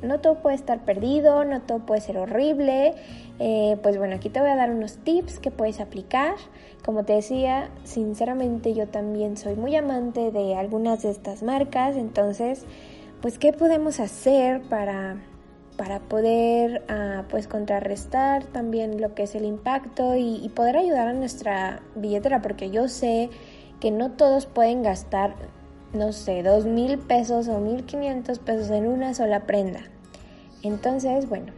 No 0.02 0.20
todo 0.20 0.42
puede 0.42 0.56
estar 0.56 0.84
perdido, 0.84 1.44
no 1.44 1.62
todo 1.62 1.80
puede 1.80 2.00
ser 2.00 2.18
horrible. 2.18 2.94
Eh, 3.38 3.78
pues 3.82 3.96
bueno, 3.96 4.16
aquí 4.16 4.28
te 4.28 4.40
voy 4.40 4.50
a 4.50 4.56
dar 4.56 4.70
unos 4.70 4.98
tips 4.98 5.38
que 5.38 5.50
puedes 5.50 5.80
aplicar. 5.80 6.34
Como 6.84 7.04
te 7.04 7.14
decía, 7.14 7.70
sinceramente 7.84 8.74
yo 8.74 8.88
también 8.88 9.36
soy 9.36 9.54
muy 9.54 9.76
amante 9.76 10.30
de 10.30 10.56
algunas 10.56 11.02
de 11.02 11.10
estas 11.10 11.42
marcas. 11.42 11.96
Entonces, 11.96 12.64
pues, 13.20 13.38
¿qué 13.38 13.52
podemos 13.52 14.00
hacer 14.00 14.62
para 14.62 15.16
para 15.76 16.00
poder 16.00 16.84
ah, 16.88 17.24
pues 17.30 17.48
contrarrestar 17.48 18.44
también 18.44 19.00
lo 19.00 19.14
que 19.14 19.24
es 19.24 19.34
el 19.34 19.44
impacto 19.44 20.16
y, 20.16 20.48
poder 20.54 20.76
ayudar 20.76 21.08
a 21.08 21.12
nuestra 21.12 21.80
billetera 21.94 22.42
porque 22.42 22.70
yo 22.70 22.88
sé 22.88 23.30
que 23.80 23.90
no 23.90 24.12
todos 24.12 24.46
pueden 24.46 24.82
gastar 24.82 25.34
no 25.92 26.12
sé 26.12 26.42
dos 26.42 26.66
mil 26.66 26.98
pesos 26.98 27.48
o 27.48 27.58
mil 27.58 27.84
quinientos 27.84 28.38
pesos 28.38 28.70
en 28.70 28.86
una 28.86 29.14
sola 29.14 29.40
prenda 29.40 29.80
entonces 30.62 31.28
bueno 31.28 31.52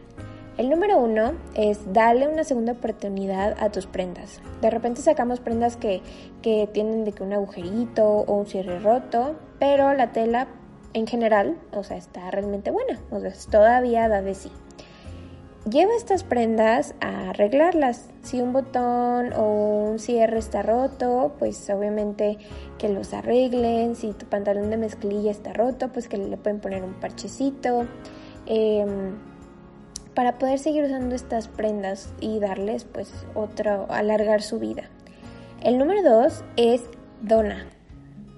el 0.57 0.69
número 0.69 0.97
uno 0.99 1.33
es 1.53 1.91
darle 1.93 2.27
una 2.27 2.43
segunda 2.43 2.73
oportunidad 2.73 3.55
a 3.59 3.71
tus 3.71 3.87
prendas. 3.87 4.41
De 4.61 4.69
repente 4.69 5.01
sacamos 5.01 5.39
prendas 5.39 5.75
que, 5.75 6.01
que 6.41 6.69
tienen 6.71 7.03
de 7.03 7.11
que 7.11 7.23
un 7.23 7.33
agujerito 7.33 8.05
o 8.05 8.33
un 8.37 8.45
cierre 8.45 8.79
roto, 8.79 9.35
pero 9.59 9.93
la 9.93 10.11
tela 10.11 10.47
en 10.93 11.07
general, 11.07 11.57
o 11.73 11.83
sea, 11.83 11.97
está 11.97 12.31
realmente 12.31 12.71
buena, 12.71 13.01
o 13.11 13.19
sea, 13.19 13.33
todavía 13.51 14.07
da 14.07 14.21
de 14.21 14.33
sí. 14.33 14.49
Lleva 15.69 15.95
estas 15.97 16.23
prendas 16.23 16.93
a 17.01 17.31
arreglarlas. 17.31 18.07
Si 18.21 18.39
un 18.39 18.53
botón 18.53 19.33
o 19.33 19.89
un 19.89 19.97
cierre 19.97 20.37
está 20.37 20.61
roto, 20.61 21.33
pues 21.39 21.67
obviamente 21.71 22.37
que 22.77 22.87
los 22.87 23.13
arreglen. 23.15 23.95
Si 23.95 24.13
tu 24.13 24.27
pantalón 24.27 24.69
de 24.69 24.77
mezclilla 24.77 25.31
está 25.31 25.53
roto, 25.53 25.89
pues 25.91 26.07
que 26.07 26.17
le 26.17 26.37
pueden 26.37 26.59
poner 26.59 26.83
un 26.83 26.93
parchecito. 26.93 27.87
Em, 28.45 29.15
para 30.15 30.39
poder 30.39 30.57
seguir 30.57 30.85
usando 30.85 31.13
estas 31.13 31.47
prendas 31.47 32.11
y 32.19 32.39
darles 32.39 32.85
pues 32.85 33.13
otro, 33.35 33.85
alargar 33.89 34.41
su 34.41 34.57
vida. 34.57 34.89
El 35.61 35.77
número 35.77 36.01
dos 36.03 36.43
es 36.57 36.81
dona 37.21 37.67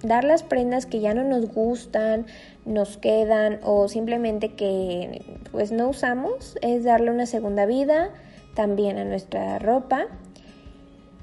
dar 0.04 0.24
las 0.24 0.44
prendas 0.44 0.86
que 0.86 1.00
ya 1.00 1.14
no 1.14 1.24
nos 1.24 1.52
gustan, 1.54 2.26
nos 2.66 2.98
quedan 2.98 3.60
o 3.64 3.88
simplemente 3.88 4.54
que 4.54 5.24
pues 5.52 5.72
no 5.72 5.90
usamos, 5.90 6.58
es 6.62 6.84
darle 6.84 7.12
una 7.12 7.26
segunda 7.26 7.66
vida 7.66 8.10
también 8.54 8.98
a 8.98 9.06
nuestra 9.06 9.60
ropa. 9.60 10.08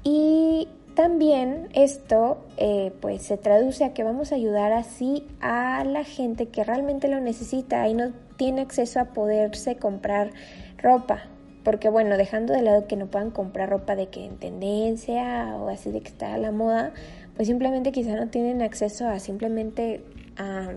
Y 0.03 0.67
también 0.93 1.69
esto 1.73 2.45
eh, 2.57 2.93
pues 3.01 3.23
se 3.23 3.37
traduce 3.37 3.83
a 3.83 3.93
que 3.93 4.03
vamos 4.03 4.31
a 4.31 4.35
ayudar 4.35 4.71
así 4.71 5.25
a 5.41 5.83
la 5.83 6.03
gente 6.03 6.47
que 6.47 6.63
realmente 6.63 7.07
lo 7.07 7.19
necesita 7.19 7.87
y 7.87 7.93
no 7.93 8.13
tiene 8.37 8.61
acceso 8.61 8.99
a 8.99 9.05
poderse 9.05 9.77
comprar 9.77 10.31
ropa. 10.77 11.23
Porque 11.63 11.89
bueno, 11.89 12.15
dejando 12.17 12.53
de 12.53 12.61
lado 12.61 12.87
que 12.87 12.95
no 12.95 13.07
puedan 13.07 13.31
comprar 13.31 13.69
ropa 13.69 13.95
de 13.95 14.07
que 14.07 14.23
en 14.23 14.37
tendencia 14.37 15.55
o 15.55 15.69
así 15.69 15.91
de 15.91 16.01
que 16.01 16.09
está 16.09 16.35
a 16.35 16.37
la 16.37 16.51
moda, 16.51 16.93
pues 17.35 17.47
simplemente 17.47 17.91
quizá 17.91 18.15
no 18.15 18.27
tienen 18.27 18.61
acceso 18.61 19.07
a 19.07 19.19
simplemente 19.19 20.03
a 20.37 20.69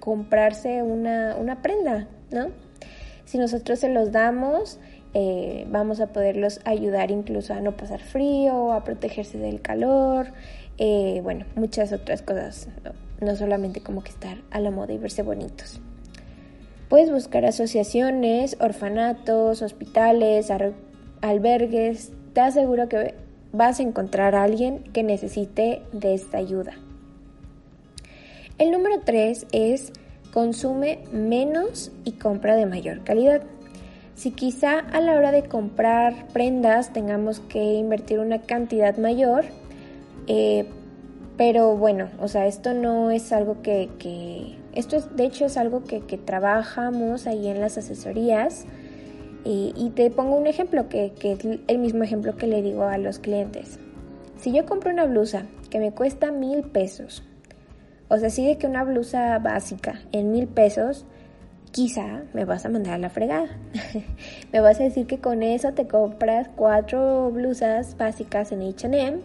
comprarse 0.00 0.82
una, 0.82 1.62
prenda, 1.62 2.08
¿no? 2.30 2.48
Si 3.24 3.38
nosotros 3.38 3.80
se 3.80 3.88
los 3.88 4.12
damos, 4.12 4.78
eh, 5.14 5.66
vamos 5.68 6.00
a 6.00 6.12
poderlos 6.12 6.60
ayudar 6.64 7.10
incluso 7.10 7.54
a 7.54 7.60
no 7.60 7.76
pasar 7.76 8.00
frío, 8.00 8.72
a 8.72 8.84
protegerse 8.84 9.38
del 9.38 9.60
calor, 9.60 10.32
eh, 10.78 11.20
bueno, 11.22 11.46
muchas 11.56 11.92
otras 11.92 12.22
cosas, 12.22 12.68
¿no? 12.84 12.92
no 13.26 13.34
solamente 13.34 13.80
como 13.80 14.02
que 14.02 14.10
estar 14.10 14.38
a 14.50 14.60
la 14.60 14.70
moda 14.70 14.92
y 14.92 14.98
verse 14.98 15.22
bonitos. 15.22 15.80
Puedes 16.88 17.10
buscar 17.10 17.44
asociaciones, 17.44 18.56
orfanatos, 18.60 19.62
hospitales, 19.62 20.50
albergues. 21.20 22.12
Te 22.32 22.40
aseguro 22.40 22.88
que 22.88 23.14
vas 23.52 23.80
a 23.80 23.82
encontrar 23.82 24.34
a 24.34 24.44
alguien 24.44 24.84
que 24.92 25.02
necesite 25.02 25.82
de 25.92 26.14
esta 26.14 26.38
ayuda. 26.38 26.74
El 28.58 28.70
número 28.70 29.00
3 29.04 29.46
es 29.52 29.92
consume 30.32 31.00
menos 31.12 31.90
y 32.04 32.12
compra 32.12 32.56
de 32.56 32.66
mayor 32.66 33.02
calidad. 33.04 33.42
Si 34.14 34.30
quizá 34.30 34.78
a 34.78 35.00
la 35.00 35.14
hora 35.14 35.30
de 35.30 35.44
comprar 35.44 36.28
prendas 36.28 36.92
tengamos 36.92 37.40
que 37.40 37.74
invertir 37.74 38.18
una 38.18 38.40
cantidad 38.40 38.96
mayor, 38.96 39.44
eh, 40.26 40.66
pero 41.36 41.76
bueno, 41.76 42.08
o 42.18 42.28
sea, 42.28 42.46
esto 42.46 42.72
no 42.72 43.10
es 43.10 43.30
algo 43.32 43.60
que, 43.60 44.56
esto 44.76 44.96
es, 44.96 45.16
de 45.16 45.24
hecho 45.24 45.46
es 45.46 45.56
algo 45.56 45.84
que, 45.84 46.00
que 46.00 46.18
trabajamos 46.18 47.26
ahí 47.26 47.48
en 47.48 47.60
las 47.60 47.78
asesorías 47.78 48.66
y, 49.48 49.92
te 49.94 50.10
pongo 50.10 50.36
un 50.36 50.48
ejemplo, 50.48 50.88
que, 50.88 51.12
es 51.22 51.38
el 51.68 51.78
mismo 51.78 52.02
ejemplo 52.02 52.36
que 52.36 52.48
le 52.48 52.62
digo 52.62 52.82
a 52.82 52.98
los 52.98 53.20
clientes. 53.20 53.78
Si 54.38 54.52
yo 54.52 54.66
compro 54.66 54.90
una 54.90 55.04
blusa 55.04 55.44
que 55.70 55.78
me 55.78 55.92
cuesta 55.92 56.32
mil 56.32 56.64
pesos, 56.64 57.22
o 58.08 58.18
sea, 58.18 58.28
si 58.28 58.44
de 58.44 58.58
que 58.58 58.66
una 58.66 58.82
blusa 58.82 59.38
básica 59.38 60.00
en 60.10 60.32
mil 60.32 60.48
pesos, 60.48 61.04
quizá 61.70 62.24
me 62.32 62.44
vas 62.44 62.66
a 62.66 62.70
mandar 62.70 62.94
a 62.94 62.98
la 62.98 63.08
fregada. 63.08 63.56
me 64.52 64.58
vas 64.58 64.80
a 64.80 64.82
decir 64.82 65.06
que 65.06 65.18
con 65.18 65.44
eso 65.44 65.72
te 65.74 65.86
compras 65.86 66.48
cuatro 66.56 67.30
blusas 67.30 67.96
básicas 67.96 68.50
en 68.50 68.62
HM, 68.62 69.20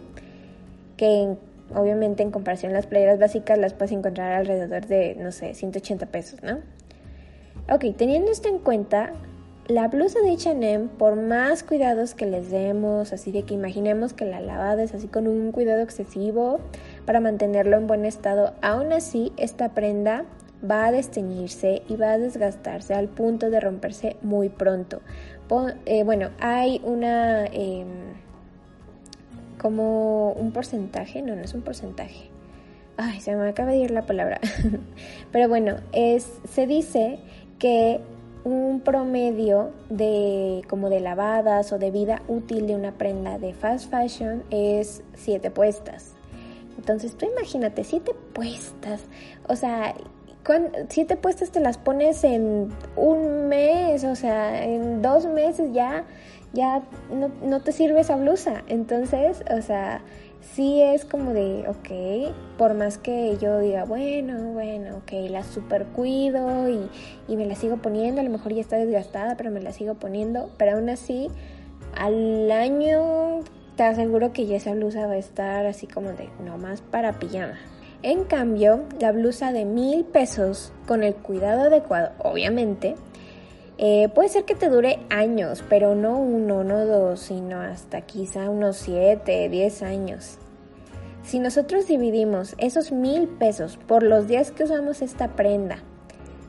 que 0.96 1.36
obviamente 1.74 2.22
en 2.22 2.30
comparación 2.30 2.72
a 2.72 2.76
las 2.76 2.86
playeras 2.86 3.18
básicas 3.18 3.58
las 3.58 3.74
puedes 3.74 3.92
encontrar 3.92 4.32
alrededor 4.32 4.86
de, 4.86 5.16
no 5.16 5.32
sé, 5.32 5.54
180 5.54 6.06
pesos, 6.06 6.42
¿no? 6.42 6.58
Ok, 7.72 7.84
teniendo 7.96 8.30
esto 8.30 8.48
en 8.48 8.58
cuenta, 8.58 9.12
la 9.68 9.88
blusa 9.88 10.20
de 10.20 10.32
H&M, 10.32 10.88
por 10.98 11.16
más 11.16 11.62
cuidados 11.62 12.14
que 12.14 12.26
les 12.26 12.50
demos, 12.50 13.12
así 13.12 13.30
de 13.30 13.44
que 13.44 13.54
imaginemos 13.54 14.12
que 14.12 14.24
la 14.24 14.40
lavada 14.40 14.82
es 14.82 14.94
así 14.94 15.06
con 15.06 15.28
un 15.28 15.52
cuidado 15.52 15.82
excesivo 15.82 16.60
para 17.06 17.20
mantenerlo 17.20 17.76
en 17.76 17.86
buen 17.86 18.04
estado, 18.04 18.54
aún 18.60 18.92
así 18.92 19.32
esta 19.36 19.70
prenda 19.70 20.24
va 20.68 20.86
a 20.86 20.92
desteñirse 20.92 21.82
y 21.88 21.96
va 21.96 22.12
a 22.12 22.18
desgastarse 22.18 22.94
al 22.94 23.08
punto 23.08 23.50
de 23.50 23.60
romperse 23.60 24.16
muy 24.22 24.48
pronto. 24.48 25.00
Eh, 25.86 26.02
bueno, 26.04 26.30
hay 26.40 26.80
una... 26.84 27.44
Em, 27.46 28.11
como 29.62 30.32
un 30.32 30.50
porcentaje, 30.50 31.22
no, 31.22 31.36
no 31.36 31.42
es 31.42 31.54
un 31.54 31.62
porcentaje. 31.62 32.28
Ay, 32.96 33.20
se 33.20 33.34
me 33.36 33.48
acaba 33.48 33.70
de 33.70 33.78
ir 33.78 33.92
la 33.92 34.02
palabra. 34.02 34.40
Pero 35.32 35.48
bueno, 35.48 35.76
es, 35.92 36.40
se 36.44 36.66
dice 36.66 37.20
que 37.60 38.00
un 38.44 38.80
promedio 38.80 39.70
de 39.88 40.62
como 40.68 40.90
de 40.90 40.98
lavadas 40.98 41.72
o 41.72 41.78
de 41.78 41.92
vida 41.92 42.22
útil 42.26 42.66
de 42.66 42.74
una 42.74 42.98
prenda 42.98 43.38
de 43.38 43.54
fast 43.54 43.88
fashion 43.88 44.42
es 44.50 45.04
siete 45.14 45.52
puestas. 45.52 46.14
Entonces 46.76 47.16
tú 47.16 47.26
imagínate, 47.26 47.84
siete 47.84 48.12
puestas. 48.32 49.04
O 49.48 49.54
sea, 49.54 49.94
siete 50.88 51.16
puestas 51.16 51.50
te 51.50 51.60
las 51.60 51.78
pones 51.78 52.24
en 52.24 52.68
un 52.96 53.48
mes, 53.48 54.02
o 54.02 54.16
sea, 54.16 54.64
en 54.64 55.02
dos 55.02 55.26
meses 55.26 55.70
ya, 55.72 56.04
ya 56.52 56.82
no, 57.10 57.30
no 57.42 57.60
te 57.60 57.72
sirve 57.72 58.00
esa 58.00 58.16
blusa. 58.16 58.62
Entonces, 58.68 59.42
o 59.50 59.62
sea, 59.62 60.02
sí 60.54 60.82
es 60.82 61.04
como 61.04 61.32
de, 61.32 61.64
ok, 61.68 62.34
por 62.58 62.74
más 62.74 62.98
que 62.98 63.36
yo 63.40 63.58
diga, 63.58 63.84
bueno, 63.84 64.52
bueno, 64.52 64.98
ok, 64.98 65.30
la 65.30 65.44
super 65.44 65.86
cuido 65.86 66.68
y, 66.68 66.88
y 67.28 67.36
me 67.36 67.46
la 67.46 67.54
sigo 67.54 67.76
poniendo, 67.78 68.20
a 68.20 68.24
lo 68.24 68.30
mejor 68.30 68.52
ya 68.52 68.60
está 68.60 68.76
desgastada, 68.76 69.36
pero 69.36 69.50
me 69.50 69.60
la 69.60 69.72
sigo 69.72 69.94
poniendo, 69.94 70.50
pero 70.58 70.76
aún 70.76 70.88
así, 70.90 71.28
al 71.96 72.50
año 72.50 73.40
te 73.76 73.84
aseguro 73.84 74.32
que 74.32 74.46
ya 74.46 74.56
esa 74.56 74.72
blusa 74.72 75.06
va 75.06 75.14
a 75.14 75.18
estar 75.18 75.66
así 75.66 75.86
como 75.86 76.10
de, 76.12 76.28
no 76.44 76.58
más 76.58 76.80
para 76.80 77.18
pijama. 77.18 77.58
En 78.02 78.24
cambio, 78.24 78.82
la 79.00 79.12
blusa 79.12 79.52
de 79.52 79.64
mil 79.64 80.04
pesos, 80.04 80.72
con 80.88 81.04
el 81.04 81.14
cuidado 81.14 81.62
adecuado, 81.62 82.10
obviamente, 82.18 82.96
eh, 83.84 84.08
puede 84.14 84.28
ser 84.28 84.44
que 84.44 84.54
te 84.54 84.68
dure 84.68 85.00
años, 85.10 85.64
pero 85.68 85.96
no 85.96 86.16
uno, 86.16 86.62
no 86.62 86.86
dos, 86.86 87.18
sino 87.18 87.60
hasta 87.60 88.02
quizá 88.02 88.48
unos 88.48 88.76
siete, 88.76 89.48
diez 89.48 89.82
años. 89.82 90.38
Si 91.24 91.40
nosotros 91.40 91.88
dividimos 91.88 92.54
esos 92.58 92.92
mil 92.92 93.26
pesos 93.26 93.80
por 93.88 94.04
los 94.04 94.28
días 94.28 94.52
que 94.52 94.62
usamos 94.62 95.02
esta 95.02 95.34
prenda 95.34 95.78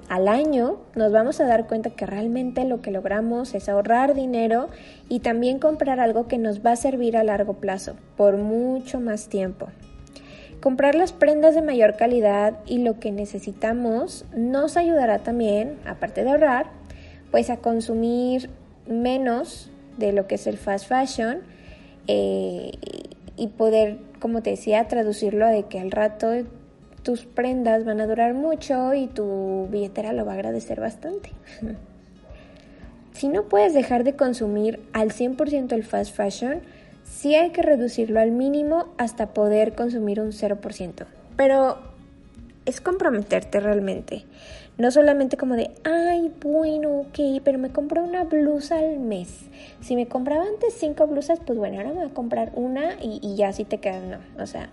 al 0.09 0.27
año, 0.27 0.77
nos 0.93 1.11
vamos 1.11 1.41
a 1.41 1.47
dar 1.47 1.65
cuenta 1.65 1.89
que 1.89 2.05
realmente 2.05 2.65
lo 2.65 2.83
que 2.83 2.91
logramos 2.91 3.55
es 3.55 3.67
ahorrar 3.67 4.13
dinero 4.13 4.69
y 5.09 5.21
también 5.21 5.57
comprar 5.57 5.99
algo 5.99 6.27
que 6.27 6.37
nos 6.37 6.63
va 6.63 6.73
a 6.73 6.75
servir 6.75 7.17
a 7.17 7.23
largo 7.23 7.55
plazo, 7.55 7.95
por 8.15 8.37
mucho 8.37 8.99
más 8.99 9.27
tiempo. 9.27 9.69
Comprar 10.61 10.95
las 10.95 11.11
prendas 11.11 11.55
de 11.55 11.61
mayor 11.61 11.97
calidad 11.97 12.59
y 12.67 12.77
lo 12.77 12.99
que 12.99 13.11
necesitamos 13.11 14.23
nos 14.33 14.77
ayudará 14.77 15.17
también, 15.19 15.79
aparte 15.83 16.23
de 16.23 16.29
ahorrar, 16.29 16.67
pues 17.33 17.49
a 17.49 17.57
consumir 17.57 18.51
menos 18.87 19.71
de 19.97 20.13
lo 20.13 20.27
que 20.27 20.35
es 20.35 20.45
el 20.45 20.55
fast 20.55 20.87
fashion 20.87 21.39
eh, 22.05 22.73
y 23.35 23.47
poder, 23.47 23.97
como 24.19 24.43
te 24.43 24.51
decía, 24.51 24.87
traducirlo 24.87 25.47
de 25.47 25.63
que 25.63 25.79
al 25.79 25.89
rato 25.89 26.31
tus 27.01 27.25
prendas 27.25 27.85
van 27.85 28.01
a 28.01 28.05
durar 28.05 28.35
mucho 28.35 28.93
y 28.93 29.07
tu 29.07 29.67
billetera 29.71 30.13
lo 30.13 30.25
va 30.25 30.33
a 30.33 30.35
agradecer 30.35 30.79
bastante. 30.79 31.31
si 33.13 33.29
no 33.29 33.45
puedes 33.45 33.73
dejar 33.73 34.03
de 34.03 34.15
consumir 34.15 34.79
al 34.93 35.09
100% 35.09 35.71
el 35.71 35.83
fast 35.83 36.15
fashion, 36.15 36.61
sí 37.03 37.33
hay 37.33 37.49
que 37.49 37.63
reducirlo 37.63 38.19
al 38.19 38.29
mínimo 38.29 38.89
hasta 38.99 39.33
poder 39.33 39.73
consumir 39.73 40.21
un 40.21 40.33
0%. 40.33 41.07
Pero 41.35 41.79
es 42.65 42.79
comprometerte 42.79 43.59
realmente. 43.59 44.25
No 44.77 44.89
solamente 44.89 45.37
como 45.37 45.55
de, 45.55 45.69
ay, 45.83 46.31
bueno, 46.41 47.01
ok, 47.01 47.41
pero 47.43 47.59
me 47.59 47.71
compré 47.71 48.01
una 48.01 48.23
blusa 48.23 48.79
al 48.79 48.99
mes. 48.99 49.45
Si 49.81 49.95
me 49.95 50.07
compraba 50.07 50.45
antes 50.45 50.73
cinco 50.73 51.05
blusas, 51.05 51.39
pues 51.45 51.59
bueno, 51.59 51.77
ahora 51.77 51.89
me 51.89 51.95
voy 51.95 52.05
a 52.07 52.13
comprar 52.13 52.51
una 52.55 52.95
y, 53.01 53.35
ya 53.35 53.49
así 53.49 53.65
te 53.65 53.77
quedas, 53.77 54.03
no. 54.03 54.41
O 54.41 54.47
sea, 54.47 54.69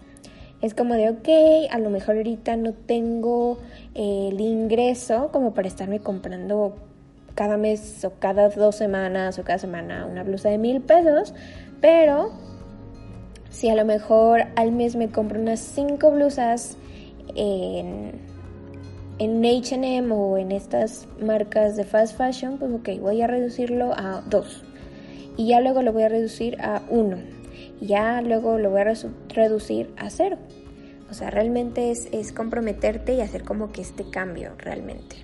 es 0.63 0.75
como 0.75 0.95
de, 0.95 1.11
ok, 1.11 1.71
a 1.71 1.79
lo 1.79 1.91
mejor 1.91 2.17
ahorita 2.17 2.57
no 2.57 2.73
tengo 2.73 3.59
el 3.95 4.41
ingreso 4.41 5.29
como 5.33 5.53
para 5.53 5.69
estarme 5.69 6.01
comprando 6.01 6.77
cada 7.35 7.59
mes 7.59 8.05
o 8.05 8.13
cada 8.19 8.49
dos 8.49 8.77
semanas 8.77 9.39
o 9.39 9.45
cada 9.45 9.59
semana 9.59 10.07
una 10.07 10.23
blusa 10.23 10.49
de 10.49 10.59
mil 10.59 10.81
pesos, 10.81 11.35
pero 11.81 12.33
si 13.51 13.69
a 13.69 13.75
lo 13.75 13.85
mejor 13.85 14.45
al 14.57 14.73
mes 14.73 14.97
me 14.97 15.11
compro 15.11 15.41
unas 15.41 15.61
cinco 15.61 16.11
blusas 16.11 16.77
en, 17.35 18.30
en 19.21 19.45
HM 19.45 20.11
o 20.13 20.39
en 20.39 20.51
estas 20.51 21.07
marcas 21.21 21.77
de 21.77 21.85
fast 21.85 22.17
fashion, 22.17 22.57
pues 22.57 22.73
ok, 22.73 22.89
voy 23.01 23.21
a 23.21 23.27
reducirlo 23.27 23.93
a 23.93 24.23
dos. 24.23 24.65
Y 25.37 25.49
ya 25.49 25.61
luego 25.61 25.83
lo 25.83 25.93
voy 25.93 26.05
a 26.05 26.09
reducir 26.09 26.59
a 26.63 26.83
uno. 26.89 27.19
Y 27.83 27.89
ya 27.89 28.23
luego 28.23 28.59
lo 28.59 28.71
voy 28.71 28.81
a 28.81 28.95
reducir 29.29 29.93
a 29.99 30.09
cero. 30.09 30.39
O 31.11 31.15
sea, 31.15 31.29
realmente 31.29 31.91
es, 31.91 32.33
comprometerte 32.33 33.13
y 33.13 33.21
hacer 33.21 33.43
como 33.43 33.73
que 33.73 33.83
este 33.83 34.09
cambio 34.09 34.53
realmente. 34.57 35.17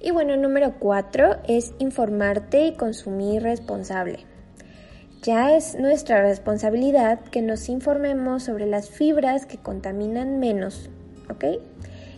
Y 0.00 0.10
bueno, 0.10 0.36
número 0.36 0.74
cuatro 0.80 1.36
es 1.46 1.74
informarte 1.78 2.66
y 2.66 2.74
consumir 2.74 3.44
responsable. 3.44 4.26
Ya 5.22 5.56
es 5.56 5.76
nuestra 5.76 6.20
responsabilidad 6.22 7.20
que 7.20 7.42
nos 7.42 7.68
informemos 7.68 8.42
sobre 8.42 8.66
las 8.66 8.90
fibras 8.90 9.46
que 9.46 9.58
contaminan 9.58 10.40
menos, 10.40 10.90
¿ok? 11.30 11.44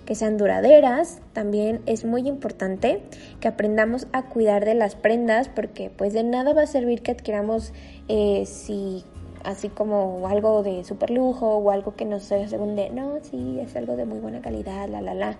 Que 0.04 0.14
sean 0.14 0.36
duraderas, 0.36 1.20
también 1.32 1.80
es 1.86 2.04
muy 2.04 2.28
importante 2.28 3.02
que 3.40 3.48
aprendamos 3.48 4.06
a 4.12 4.24
cuidar 4.24 4.64
de 4.64 4.74
las 4.74 4.96
prendas 4.96 5.48
porque 5.48 5.90
pues 5.90 6.12
de 6.12 6.22
nada 6.22 6.52
va 6.52 6.62
a 6.62 6.66
servir 6.66 7.02
que 7.02 7.12
adquiramos 7.12 7.72
eh, 8.08 8.44
si 8.46 9.04
así 9.44 9.68
como 9.68 10.26
algo 10.28 10.62
de 10.62 10.84
super 10.84 11.10
lujo 11.10 11.56
o 11.56 11.70
algo 11.70 11.94
que 11.94 12.04
nos 12.04 12.24
sea 12.24 12.48
según 12.48 12.76
de, 12.76 12.90
no, 12.90 13.18
sí, 13.22 13.58
es 13.60 13.76
algo 13.76 13.96
de 13.96 14.04
muy 14.04 14.18
buena 14.18 14.40
calidad, 14.40 14.88
la, 14.88 15.00
la, 15.00 15.14
la. 15.14 15.36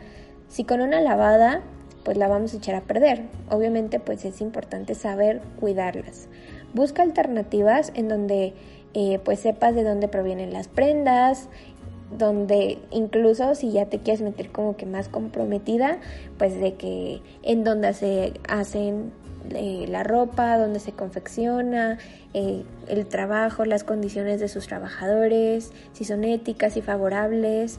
Si 0.49 0.65
con 0.65 0.81
una 0.81 1.01
lavada 1.01 1.63
pues 2.05 2.19
la 2.19 2.29
vamos 2.29 2.55
a 2.55 2.59
echar 2.59 2.77
a 2.77 2.83
perder. 2.83 3.23
Obviamente 3.51 3.99
pues 3.99 4.25
es 4.25 4.41
importante 4.41 4.95
saber 4.95 5.41
cuidarlas. 5.59 6.29
Busca 6.75 7.03
alternativas 7.03 7.93
en 7.95 8.09
donde 8.09 8.53
eh, 8.93 9.19
pues 9.25 9.41
sepas 9.41 9.75
de 9.75 9.83
dónde 9.83 10.07
provienen 10.07 10.53
las 10.53 10.69
prendas, 10.69 11.49
donde 12.19 12.79
incluso 12.91 13.55
si 13.55 13.73
ya 13.73 13.87
te 13.87 13.99
quieres 13.99 14.23
meter 14.23 14.51
como 14.51 14.77
que 14.77 14.87
más 14.87 15.09
comprometida, 15.09 15.99
pues 16.39 16.59
de 16.59 16.75
que 16.75 17.21
en 17.43 17.65
donde 17.65 17.93
se 17.95 18.35
hacen 18.49 19.13
eh, 19.51 19.87
la 19.89 20.03
ropa, 20.03 20.57
donde 20.59 20.81
se 20.81 20.93
confecciona, 20.93 21.99
eh, 22.33 22.65
el 22.89 23.07
trabajo, 23.07 23.65
las 23.65 23.85
condiciones 23.85 24.41
de 24.41 24.49
sus 24.49 24.67
trabajadores, 24.67 25.73
si 25.93 26.05
son 26.05 26.25
éticas 26.25 26.77
y 26.77 26.83
favorables. 26.83 27.79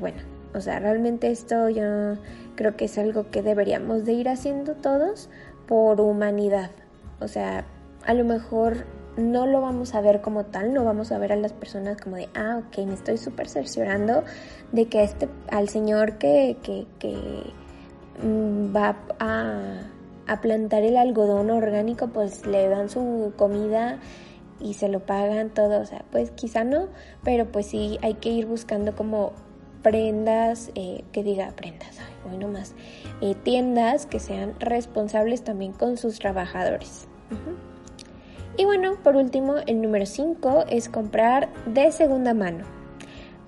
bueno, 0.00 0.18
o 0.54 0.60
sea, 0.60 0.78
realmente 0.78 1.30
esto 1.30 1.68
yo 1.68 2.16
creo 2.54 2.76
que 2.76 2.86
es 2.86 2.98
algo 2.98 3.30
que 3.30 3.42
deberíamos 3.42 4.04
de 4.04 4.12
ir 4.12 4.28
haciendo 4.28 4.74
todos 4.74 5.28
por 5.66 6.00
humanidad. 6.00 6.70
O 7.20 7.28
sea, 7.28 7.64
a 8.04 8.14
lo 8.14 8.24
mejor 8.24 8.84
no 9.18 9.46
lo 9.46 9.60
vamos 9.60 9.94
a 9.94 10.00
ver 10.00 10.20
como 10.20 10.44
tal, 10.44 10.72
no 10.72 10.84
vamos 10.84 11.12
a 11.12 11.18
ver 11.18 11.32
a 11.32 11.36
las 11.36 11.52
personas 11.52 12.00
como 12.00 12.16
de, 12.16 12.28
ah, 12.34 12.62
ok, 12.62 12.86
me 12.86 12.94
estoy 12.94 13.18
súper 13.18 13.48
cerciorando 13.48 14.22
de 14.72 14.86
que 14.86 15.02
este, 15.02 15.28
al 15.50 15.68
señor 15.68 16.18
que, 16.18 16.56
que, 16.62 17.52
mm, 18.22 18.74
va 18.74 18.96
a, 19.18 19.82
a 20.26 20.40
plantar 20.40 20.82
el 20.84 20.96
algodón 20.96 21.50
orgánico, 21.50 22.08
pues 22.08 22.46
le 22.46 22.68
dan 22.68 22.88
su 22.88 23.32
comida 23.36 23.98
y 24.60 24.74
se 24.74 24.88
lo 24.88 25.00
pagan 25.00 25.50
todo, 25.50 25.80
o 25.80 25.84
sea, 25.84 26.04
pues 26.10 26.30
quizá 26.30 26.64
no, 26.64 26.88
pero 27.24 27.50
pues 27.50 27.66
sí 27.66 27.98
hay 28.02 28.14
que 28.14 28.30
ir 28.30 28.46
buscando 28.46 28.94
como 28.94 29.32
prendas, 29.82 30.70
eh, 30.74 31.04
que 31.12 31.22
diga 31.22 31.52
prendas, 31.52 31.98
ay, 31.98 32.36
hoy 32.36 32.44
más, 32.46 32.74
eh, 33.20 33.34
tiendas 33.34 34.06
que 34.06 34.20
sean 34.20 34.58
responsables 34.60 35.42
también 35.44 35.72
con 35.72 35.96
sus 35.96 36.18
trabajadores. 36.18 37.08
Y 38.58 38.64
bueno, 38.64 38.96
por 39.04 39.14
último, 39.14 39.54
el 39.68 39.80
número 39.80 40.04
5 40.04 40.64
es 40.68 40.88
comprar 40.88 41.48
de 41.66 41.92
segunda 41.92 42.34
mano. 42.34 42.64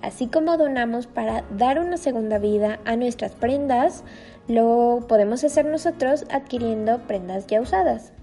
Así 0.01 0.27
como 0.27 0.55
donamos 0.55 1.05
para 1.05 1.43
dar 1.57 1.79
una 1.79 1.97
segunda 1.97 2.39
vida 2.39 2.79
a 2.85 2.95
nuestras 2.95 3.33
prendas, 3.33 4.05
lo 4.47 5.05
podemos 5.09 5.43
hacer 5.43 5.65
nosotros 5.65 6.23
adquiriendo 6.31 6.99
prendas 7.07 7.45
ya 7.47 7.59
usadas. 7.59 8.13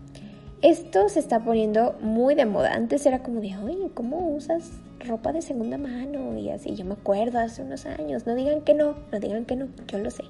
Esto 0.63 1.11
se 1.11 1.21
está 1.21 1.41
poniendo 1.41 1.95
muy 2.01 2.35
de 2.35 2.47
moda. 2.47 2.73
Antes 2.73 3.05
era 3.05 3.23
como 3.23 3.43
de, 3.43 3.55
oye, 3.59 3.91
¿cómo 3.93 4.27
usas 4.31 4.71
ropa 5.07 5.33
de 5.33 5.43
segunda 5.43 5.77
mano? 5.77 6.39
Y 6.39 6.49
así, 6.49 6.75
yo 6.75 6.87
me 6.87 6.95
acuerdo 6.95 7.39
hace 7.39 7.61
unos 7.61 7.85
años. 7.85 8.27
No 8.27 8.35
digan 8.35 8.63
que 8.63 8.73
no, 8.73 8.95
no 9.13 9.21
digan 9.21 9.45
que 9.45 9.57
no, 9.57 9.69
yo 9.89 9.99
lo 9.99 10.11
sé. 10.11 10.25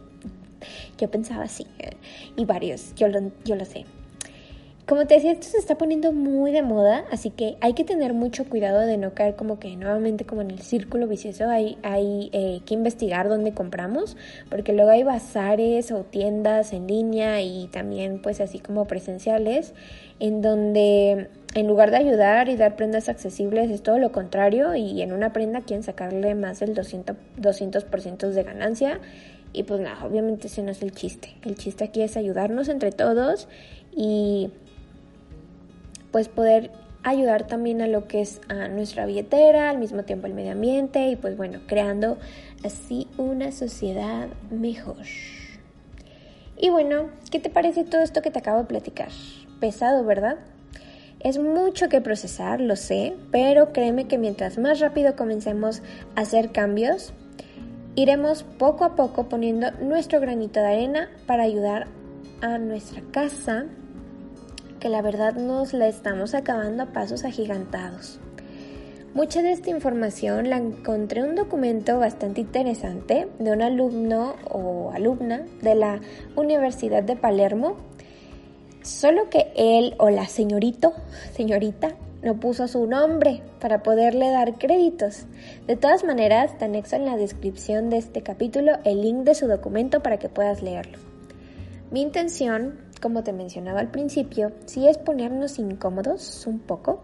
Yo 0.98 1.08
pensaba 1.08 1.44
así. 1.44 1.68
Y 2.34 2.46
varios, 2.46 2.96
yo 2.96 3.06
yo 3.44 3.54
lo 3.54 3.64
sé. 3.64 3.84
Como 4.88 5.06
te 5.06 5.16
decía, 5.16 5.32
esto 5.32 5.48
se 5.48 5.58
está 5.58 5.76
poniendo 5.76 6.12
muy 6.12 6.50
de 6.50 6.62
moda, 6.62 7.04
así 7.10 7.28
que 7.28 7.58
hay 7.60 7.74
que 7.74 7.84
tener 7.84 8.14
mucho 8.14 8.48
cuidado 8.48 8.80
de 8.80 8.96
no 8.96 9.12
caer 9.12 9.36
como 9.36 9.58
que 9.58 9.76
nuevamente 9.76 10.24
como 10.24 10.40
en 10.40 10.50
el 10.50 10.60
círculo 10.60 11.06
vicioso. 11.06 11.46
Hay, 11.50 11.76
hay 11.82 12.30
eh, 12.32 12.62
que 12.64 12.72
investigar 12.72 13.28
dónde 13.28 13.52
compramos, 13.52 14.16
porque 14.48 14.72
luego 14.72 14.90
hay 14.90 15.02
bazares 15.02 15.92
o 15.92 16.04
tiendas 16.04 16.72
en 16.72 16.86
línea 16.86 17.42
y 17.42 17.66
también 17.66 18.22
pues 18.22 18.40
así 18.40 18.60
como 18.60 18.86
presenciales, 18.86 19.74
en 20.20 20.40
donde 20.40 21.28
en 21.54 21.66
lugar 21.66 21.90
de 21.90 21.98
ayudar 21.98 22.48
y 22.48 22.56
dar 22.56 22.74
prendas 22.74 23.10
accesibles 23.10 23.70
es 23.70 23.82
todo 23.82 23.98
lo 23.98 24.10
contrario 24.10 24.74
y 24.74 25.02
en 25.02 25.12
una 25.12 25.34
prenda 25.34 25.60
quieren 25.60 25.82
sacarle 25.82 26.34
más 26.34 26.60
del 26.60 26.74
200%, 26.74 27.14
200 27.36 28.34
de 28.34 28.42
ganancia. 28.42 29.00
Y 29.52 29.64
pues 29.64 29.80
nada, 29.82 30.06
obviamente 30.06 30.46
ese 30.46 30.62
no 30.62 30.70
es 30.70 30.80
el 30.80 30.92
chiste. 30.92 31.34
El 31.44 31.56
chiste 31.56 31.84
aquí 31.84 32.00
es 32.00 32.16
ayudarnos 32.16 32.70
entre 32.70 32.90
todos 32.90 33.48
y 33.94 34.50
pues 36.10 36.28
poder 36.28 36.70
ayudar 37.02 37.46
también 37.46 37.80
a 37.82 37.86
lo 37.86 38.06
que 38.06 38.20
es 38.20 38.40
a 38.48 38.68
nuestra 38.68 39.06
billetera, 39.06 39.70
al 39.70 39.78
mismo 39.78 40.02
tiempo 40.04 40.26
el 40.26 40.34
medio 40.34 40.52
ambiente 40.52 41.08
y 41.08 41.16
pues 41.16 41.36
bueno, 41.36 41.60
creando 41.66 42.18
así 42.64 43.08
una 43.16 43.52
sociedad 43.52 44.28
mejor. 44.50 45.06
Y 46.56 46.70
bueno, 46.70 47.10
¿qué 47.30 47.38
te 47.38 47.50
parece 47.50 47.84
todo 47.84 48.02
esto 48.02 48.20
que 48.20 48.30
te 48.30 48.40
acabo 48.40 48.58
de 48.58 48.64
platicar? 48.64 49.10
Pesado, 49.60 50.04
¿verdad? 50.04 50.38
Es 51.20 51.38
mucho 51.38 51.88
que 51.88 52.00
procesar, 52.00 52.60
lo 52.60 52.76
sé, 52.76 53.14
pero 53.30 53.72
créeme 53.72 54.06
que 54.06 54.18
mientras 54.18 54.58
más 54.58 54.80
rápido 54.80 55.16
comencemos 55.16 55.82
a 56.14 56.20
hacer 56.22 56.50
cambios, 56.52 57.12
iremos 57.94 58.44
poco 58.44 58.84
a 58.84 58.94
poco 58.94 59.28
poniendo 59.28 59.70
nuestro 59.80 60.20
granito 60.20 60.60
de 60.60 60.66
arena 60.66 61.10
para 61.26 61.42
ayudar 61.44 61.88
a 62.40 62.58
nuestra 62.58 63.02
casa, 63.10 63.66
que 64.78 64.88
la 64.88 65.02
verdad 65.02 65.34
nos 65.34 65.72
la 65.72 65.88
estamos 65.88 66.34
acabando 66.34 66.82
a 66.82 66.92
pasos 66.92 67.24
agigantados. 67.24 68.20
Mucha 69.14 69.42
de 69.42 69.52
esta 69.52 69.70
información 69.70 70.50
la 70.50 70.58
encontré 70.58 71.20
en 71.20 71.30
un 71.30 71.34
documento 71.34 71.98
bastante 71.98 72.42
interesante 72.42 73.28
de 73.38 73.50
un 73.52 73.62
alumno 73.62 74.36
o 74.50 74.92
alumna 74.92 75.42
de 75.62 75.74
la 75.74 76.00
Universidad 76.36 77.02
de 77.02 77.16
Palermo, 77.16 77.76
solo 78.82 79.28
que 79.30 79.50
él 79.56 79.94
o 79.98 80.10
la 80.10 80.26
señorito, 80.26 80.92
señorita, 81.32 81.96
no 82.22 82.38
puso 82.38 82.68
su 82.68 82.86
nombre 82.86 83.42
para 83.60 83.82
poderle 83.82 84.30
dar 84.30 84.58
créditos. 84.58 85.26
De 85.66 85.76
todas 85.76 86.04
maneras, 86.04 86.58
te 86.58 86.66
anexo 86.66 86.96
en 86.96 87.04
la 87.06 87.16
descripción 87.16 87.90
de 87.90 87.98
este 87.98 88.22
capítulo 88.22 88.78
el 88.84 89.02
link 89.02 89.24
de 89.24 89.34
su 89.34 89.46
documento 89.46 90.02
para 90.02 90.18
que 90.18 90.28
puedas 90.28 90.62
leerlo. 90.62 90.98
Mi 91.90 92.02
intención, 92.02 92.78
como 93.00 93.22
te 93.22 93.32
mencionaba 93.32 93.80
al 93.80 93.90
principio, 93.90 94.52
sí 94.66 94.88
es 94.88 94.98
ponernos 94.98 95.58
incómodos 95.58 96.46
un 96.46 96.58
poco 96.58 97.00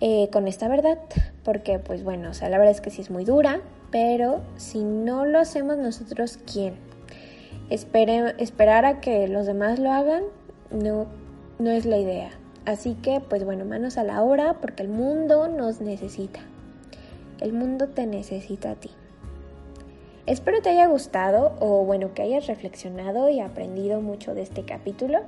eh, 0.00 0.28
con 0.32 0.48
esta 0.48 0.68
verdad, 0.68 0.98
porque 1.44 1.78
pues 1.78 2.04
bueno, 2.04 2.30
o 2.30 2.34
sea, 2.34 2.48
la 2.48 2.58
verdad 2.58 2.72
es 2.72 2.80
que 2.80 2.90
sí 2.90 3.00
es 3.00 3.10
muy 3.10 3.24
dura, 3.24 3.60
pero 3.90 4.42
si 4.56 4.82
no 4.82 5.24
lo 5.24 5.38
hacemos 5.38 5.78
nosotros, 5.78 6.38
¿quién? 6.50 6.74
esperar 7.70 8.84
a 8.84 9.00
que 9.00 9.26
los 9.26 9.46
demás 9.46 9.78
lo 9.78 9.90
hagan 9.90 10.24
no, 10.70 11.06
no 11.58 11.70
es 11.70 11.86
la 11.86 11.98
idea. 11.98 12.30
Así 12.66 12.94
que 12.94 13.20
pues 13.20 13.44
bueno, 13.44 13.64
manos 13.64 13.98
a 13.98 14.04
la 14.04 14.22
obra 14.22 14.60
porque 14.60 14.82
el 14.82 14.88
mundo 14.88 15.48
nos 15.48 15.80
necesita. 15.80 16.40
El 17.40 17.52
mundo 17.52 17.88
te 17.88 18.06
necesita 18.06 18.72
a 18.72 18.74
ti. 18.76 18.90
Espero 20.26 20.62
te 20.62 20.70
haya 20.70 20.86
gustado 20.86 21.54
o 21.60 21.84
bueno, 21.84 22.14
que 22.14 22.22
hayas 22.22 22.46
reflexionado 22.46 23.28
y 23.28 23.40
aprendido 23.40 24.00
mucho 24.00 24.34
de 24.34 24.40
este 24.40 24.64
capítulo. 24.64 25.20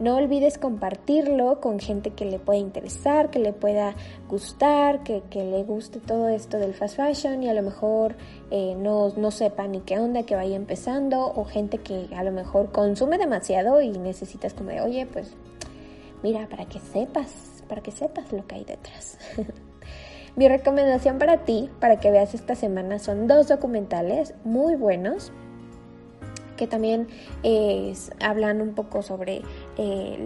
No 0.00 0.16
olvides 0.16 0.58
compartirlo 0.58 1.60
con 1.60 1.78
gente 1.78 2.10
que 2.10 2.24
le 2.24 2.40
pueda 2.40 2.58
interesar, 2.58 3.30
que 3.30 3.38
le 3.38 3.52
pueda 3.52 3.94
gustar, 4.28 5.04
que, 5.04 5.22
le 5.32 5.62
guste 5.62 6.00
todo 6.00 6.28
esto 6.28 6.58
del 6.58 6.74
fast 6.74 6.96
fashion 6.96 7.44
y 7.44 7.48
a 7.48 7.54
lo 7.54 7.62
mejor 7.62 8.16
eh, 8.50 8.74
no, 8.76 9.10
no 9.16 9.30
sepa 9.30 9.68
ni 9.68 9.82
qué 9.82 10.00
onda, 10.00 10.24
que 10.24 10.34
vaya 10.34 10.56
empezando 10.56 11.32
o 11.32 11.44
gente 11.44 11.78
que 11.78 12.08
a 12.16 12.24
lo 12.24 12.32
mejor 12.32 12.72
consume 12.72 13.18
demasiado 13.18 13.80
y 13.82 13.90
necesitas 13.90 14.52
como 14.52 14.70
de, 14.70 14.80
oye, 14.80 15.06
pues 15.06 15.32
mira, 16.24 16.48
para 16.48 16.64
que 16.64 16.80
sepas, 16.80 17.62
para 17.68 17.82
que 17.82 17.92
sepas 17.92 18.32
lo 18.32 18.44
que 18.48 18.56
hay 18.56 18.64
detrás. 18.64 19.16
Mi 20.36 20.48
recomendación 20.48 21.18
para 21.18 21.44
ti, 21.44 21.70
para 21.80 22.00
que 22.00 22.10
veas 22.10 22.34
esta 22.34 22.54
semana, 22.54 22.98
son 22.98 23.28
dos 23.28 23.48
documentales 23.48 24.34
muy 24.44 24.74
buenos 24.74 25.32
que 26.56 26.66
también 26.66 27.08
hablan 28.20 28.60
un 28.60 28.74
poco 28.74 29.02
sobre 29.02 29.42
eh, 29.76 30.24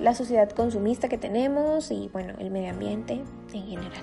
la 0.00 0.14
sociedad 0.14 0.48
consumista 0.50 1.08
que 1.08 1.18
tenemos 1.18 1.90
y 1.90 2.08
bueno, 2.12 2.34
el 2.38 2.50
medio 2.50 2.70
ambiente 2.70 3.20
en 3.52 3.66
general. 3.66 4.02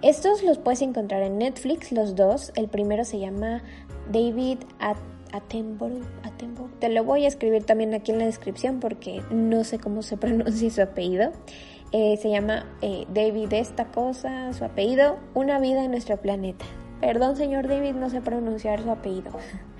Estos 0.00 0.44
los 0.44 0.58
puedes 0.58 0.80
encontrar 0.82 1.22
en 1.22 1.38
Netflix, 1.38 1.90
los 1.90 2.14
dos. 2.14 2.52
El 2.54 2.68
primero 2.68 3.04
se 3.04 3.18
llama 3.18 3.62
David 4.12 4.58
Attenborough. 5.32 6.04
Te 6.78 6.88
lo 6.88 7.02
voy 7.02 7.24
a 7.24 7.28
escribir 7.28 7.64
también 7.64 7.92
aquí 7.94 8.12
en 8.12 8.20
la 8.20 8.26
descripción 8.26 8.78
porque 8.78 9.22
no 9.30 9.64
sé 9.64 9.80
cómo 9.80 10.02
se 10.02 10.16
pronuncia 10.18 10.70
su 10.70 10.82
apellido. 10.82 11.32
Eh, 11.92 12.18
se 12.18 12.30
llama 12.30 12.66
eh, 12.82 13.06
David 13.12 13.52
esta 13.54 13.86
cosa, 13.86 14.52
su 14.52 14.64
apellido, 14.64 15.16
Una 15.34 15.58
vida 15.58 15.84
en 15.84 15.90
nuestro 15.90 16.18
planeta. 16.18 16.66
Perdón, 17.00 17.36
señor 17.36 17.66
David, 17.66 17.94
no 17.94 18.10
sé 18.10 18.20
pronunciar 18.20 18.82
su 18.82 18.90
apellido. 18.90 19.30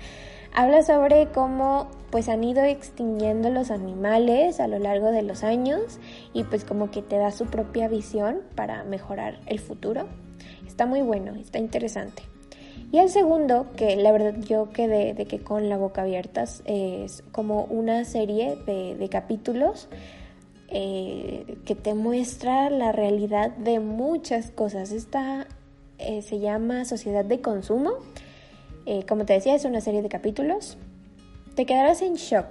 Habla 0.53 0.81
sobre 0.81 1.27
cómo 1.27 1.87
pues 2.09 2.27
han 2.27 2.43
ido 2.43 2.63
extinguiendo 2.63 3.51
los 3.51 3.69
animales 3.69 4.59
a 4.59 4.67
lo 4.67 4.79
largo 4.79 5.11
de 5.11 5.21
los 5.21 5.43
años 5.43 5.99
y 6.33 6.43
pues 6.43 6.65
como 6.65 6.89
que 6.89 7.03
te 7.03 7.17
da 7.17 7.29
su 7.31 7.45
propia 7.45 7.87
visión 7.87 8.39
para 8.55 8.83
mejorar 8.83 9.39
el 9.45 9.59
futuro. 9.59 10.07
Está 10.65 10.87
muy 10.87 11.01
bueno, 11.01 11.35
está 11.35 11.59
interesante. 11.59 12.23
Y 12.91 12.97
el 12.97 13.09
segundo, 13.09 13.67
que 13.75 13.95
la 13.97 14.11
verdad 14.11 14.33
yo 14.39 14.69
quedé 14.69 15.13
de 15.13 15.25
que 15.25 15.39
con 15.39 15.69
la 15.69 15.77
boca 15.77 16.01
abierta, 16.01 16.45
es 16.65 17.23
como 17.31 17.65
una 17.65 18.03
serie 18.03 18.55
de, 18.65 19.07
capítulos 19.09 19.87
eh, 20.71 21.57
que 21.65 21.75
te 21.75 21.93
muestra 21.93 22.69
la 22.69 22.91
realidad 22.91 23.51
de 23.57 23.79
muchas 23.79 24.51
cosas. 24.51 24.91
Esta 24.91 25.47
eh, 25.97 26.21
se 26.21 26.39
llama 26.39 26.85
Sociedad 26.85 27.25
de 27.25 27.41
Consumo 27.41 27.97
eh, 28.91 29.05
como 29.07 29.23
te 29.23 29.33
decía, 29.33 29.53
es 29.53 29.65
una 29.65 29.81
serie 29.81 30.01
de 30.01 30.09
capítulos. 30.09 30.75
Te 31.53 31.67
quedarás 31.67 32.01
en 32.01 32.15
shock 32.15 32.47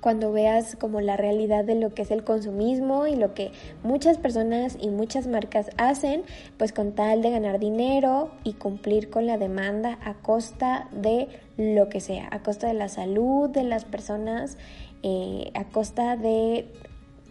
cuando 0.00 0.30
veas 0.30 0.76
como 0.76 1.00
la 1.00 1.16
realidad 1.16 1.64
de 1.64 1.74
lo 1.74 1.92
que 1.92 2.02
es 2.02 2.12
el 2.12 2.22
consumismo 2.22 3.08
y 3.08 3.16
lo 3.16 3.34
que 3.34 3.50
muchas 3.82 4.16
personas 4.16 4.76
y 4.80 4.90
muchas 4.90 5.26
marcas 5.26 5.70
hacen, 5.76 6.22
pues 6.56 6.72
con 6.72 6.92
tal 6.92 7.20
de 7.20 7.30
ganar 7.30 7.58
dinero 7.58 8.30
y 8.44 8.52
cumplir 8.52 9.10
con 9.10 9.26
la 9.26 9.36
demanda 9.36 9.98
a 10.04 10.14
costa 10.14 10.88
de 10.92 11.26
lo 11.56 11.88
que 11.88 11.98
sea, 11.98 12.28
a 12.30 12.40
costa 12.44 12.68
de 12.68 12.74
la 12.74 12.88
salud 12.88 13.50
de 13.50 13.64
las 13.64 13.84
personas, 13.84 14.56
eh, 15.02 15.50
a 15.54 15.64
costa 15.64 16.16
de 16.16 16.68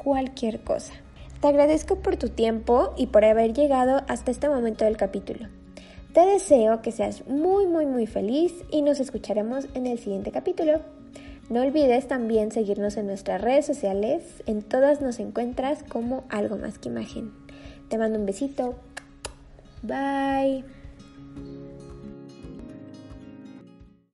cualquier 0.04 0.62
cosa. 0.62 0.94
Te 1.42 1.48
agradezco 1.48 1.98
por 1.98 2.18
tu 2.18 2.30
tiempo 2.30 2.94
y 2.98 3.08
por 3.08 3.26
haber 3.26 3.54
llegado 3.54 4.04
hasta 4.08 4.32
este 4.32 4.48
momento 4.50 4.86
del 4.86 4.98
capítulo. 4.98 5.48
Te 6.14 6.22
deseo 6.22 6.82
que 6.82 6.92
seas 6.92 7.28
muy 7.28 7.66
muy 7.66 7.86
muy 7.86 8.06
feliz 8.06 8.54
y 8.70 8.82
nos 8.82 9.00
escucharemos 9.00 9.68
en 9.74 9.88
el 9.88 10.00
siguiente 10.00 10.32
capítulo. 10.32 10.82
No 11.50 11.62
olvides 11.62 12.08
también 12.08 12.52
seguirnos 12.52 12.96
en 12.98 13.08
nuestras 13.08 13.42
redes 13.42 13.66
sociales, 13.66 14.44
en 14.46 14.62
todas 14.62 15.02
nos 15.02 15.20
encuentras 15.20 15.84
como 15.84 16.24
algo 16.30 16.56
más 16.58 16.80
que 16.80 16.90
imagen. 16.90 17.34
Te 17.90 17.98
mando 17.98 18.20
un 18.20 18.26
besito. 18.26 18.76
Bye. 19.82 20.64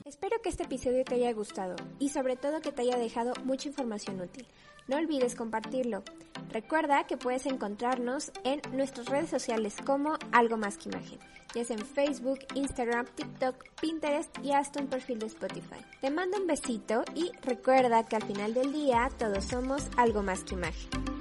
Espero 0.05 0.41
que 0.41 0.49
este 0.49 0.63
episodio 0.63 1.03
te 1.03 1.15
haya 1.15 1.31
gustado 1.33 1.75
y 1.99 2.09
sobre 2.09 2.35
todo 2.35 2.61
que 2.61 2.71
te 2.71 2.81
haya 2.81 2.97
dejado 2.97 3.33
mucha 3.43 3.67
información 3.67 4.19
útil. 4.19 4.47
No 4.89 4.97
olvides 4.97 5.35
compartirlo. 5.35 6.03
Recuerda 6.51 7.05
que 7.07 7.15
puedes 7.15 7.45
encontrarnos 7.45 8.31
en 8.43 8.61
nuestras 8.73 9.07
redes 9.07 9.29
sociales 9.29 9.75
como 9.85 10.17
algo 10.31 10.57
más 10.57 10.77
que 10.77 10.89
imagen 10.89 11.19
ya 11.53 11.63
sea 11.63 11.77
en 11.77 11.85
Facebook, 11.85 12.39
Instagram, 12.53 13.05
TikTok, 13.15 13.65
Pinterest 13.81 14.29
y 14.43 14.51
hasta 14.51 14.81
un 14.81 14.87
perfil 14.87 15.19
de 15.19 15.27
Spotify. 15.27 15.83
Te 16.01 16.11
mando 16.11 16.37
un 16.37 16.47
besito 16.47 17.03
y 17.15 17.31
recuerda 17.41 18.05
que 18.05 18.15
al 18.15 18.23
final 18.23 18.53
del 18.53 18.71
día 18.71 19.09
todos 19.17 19.45
somos 19.45 19.87
algo 19.97 20.21
más 20.21 20.43
que 20.43 20.55
imagen. 20.55 21.18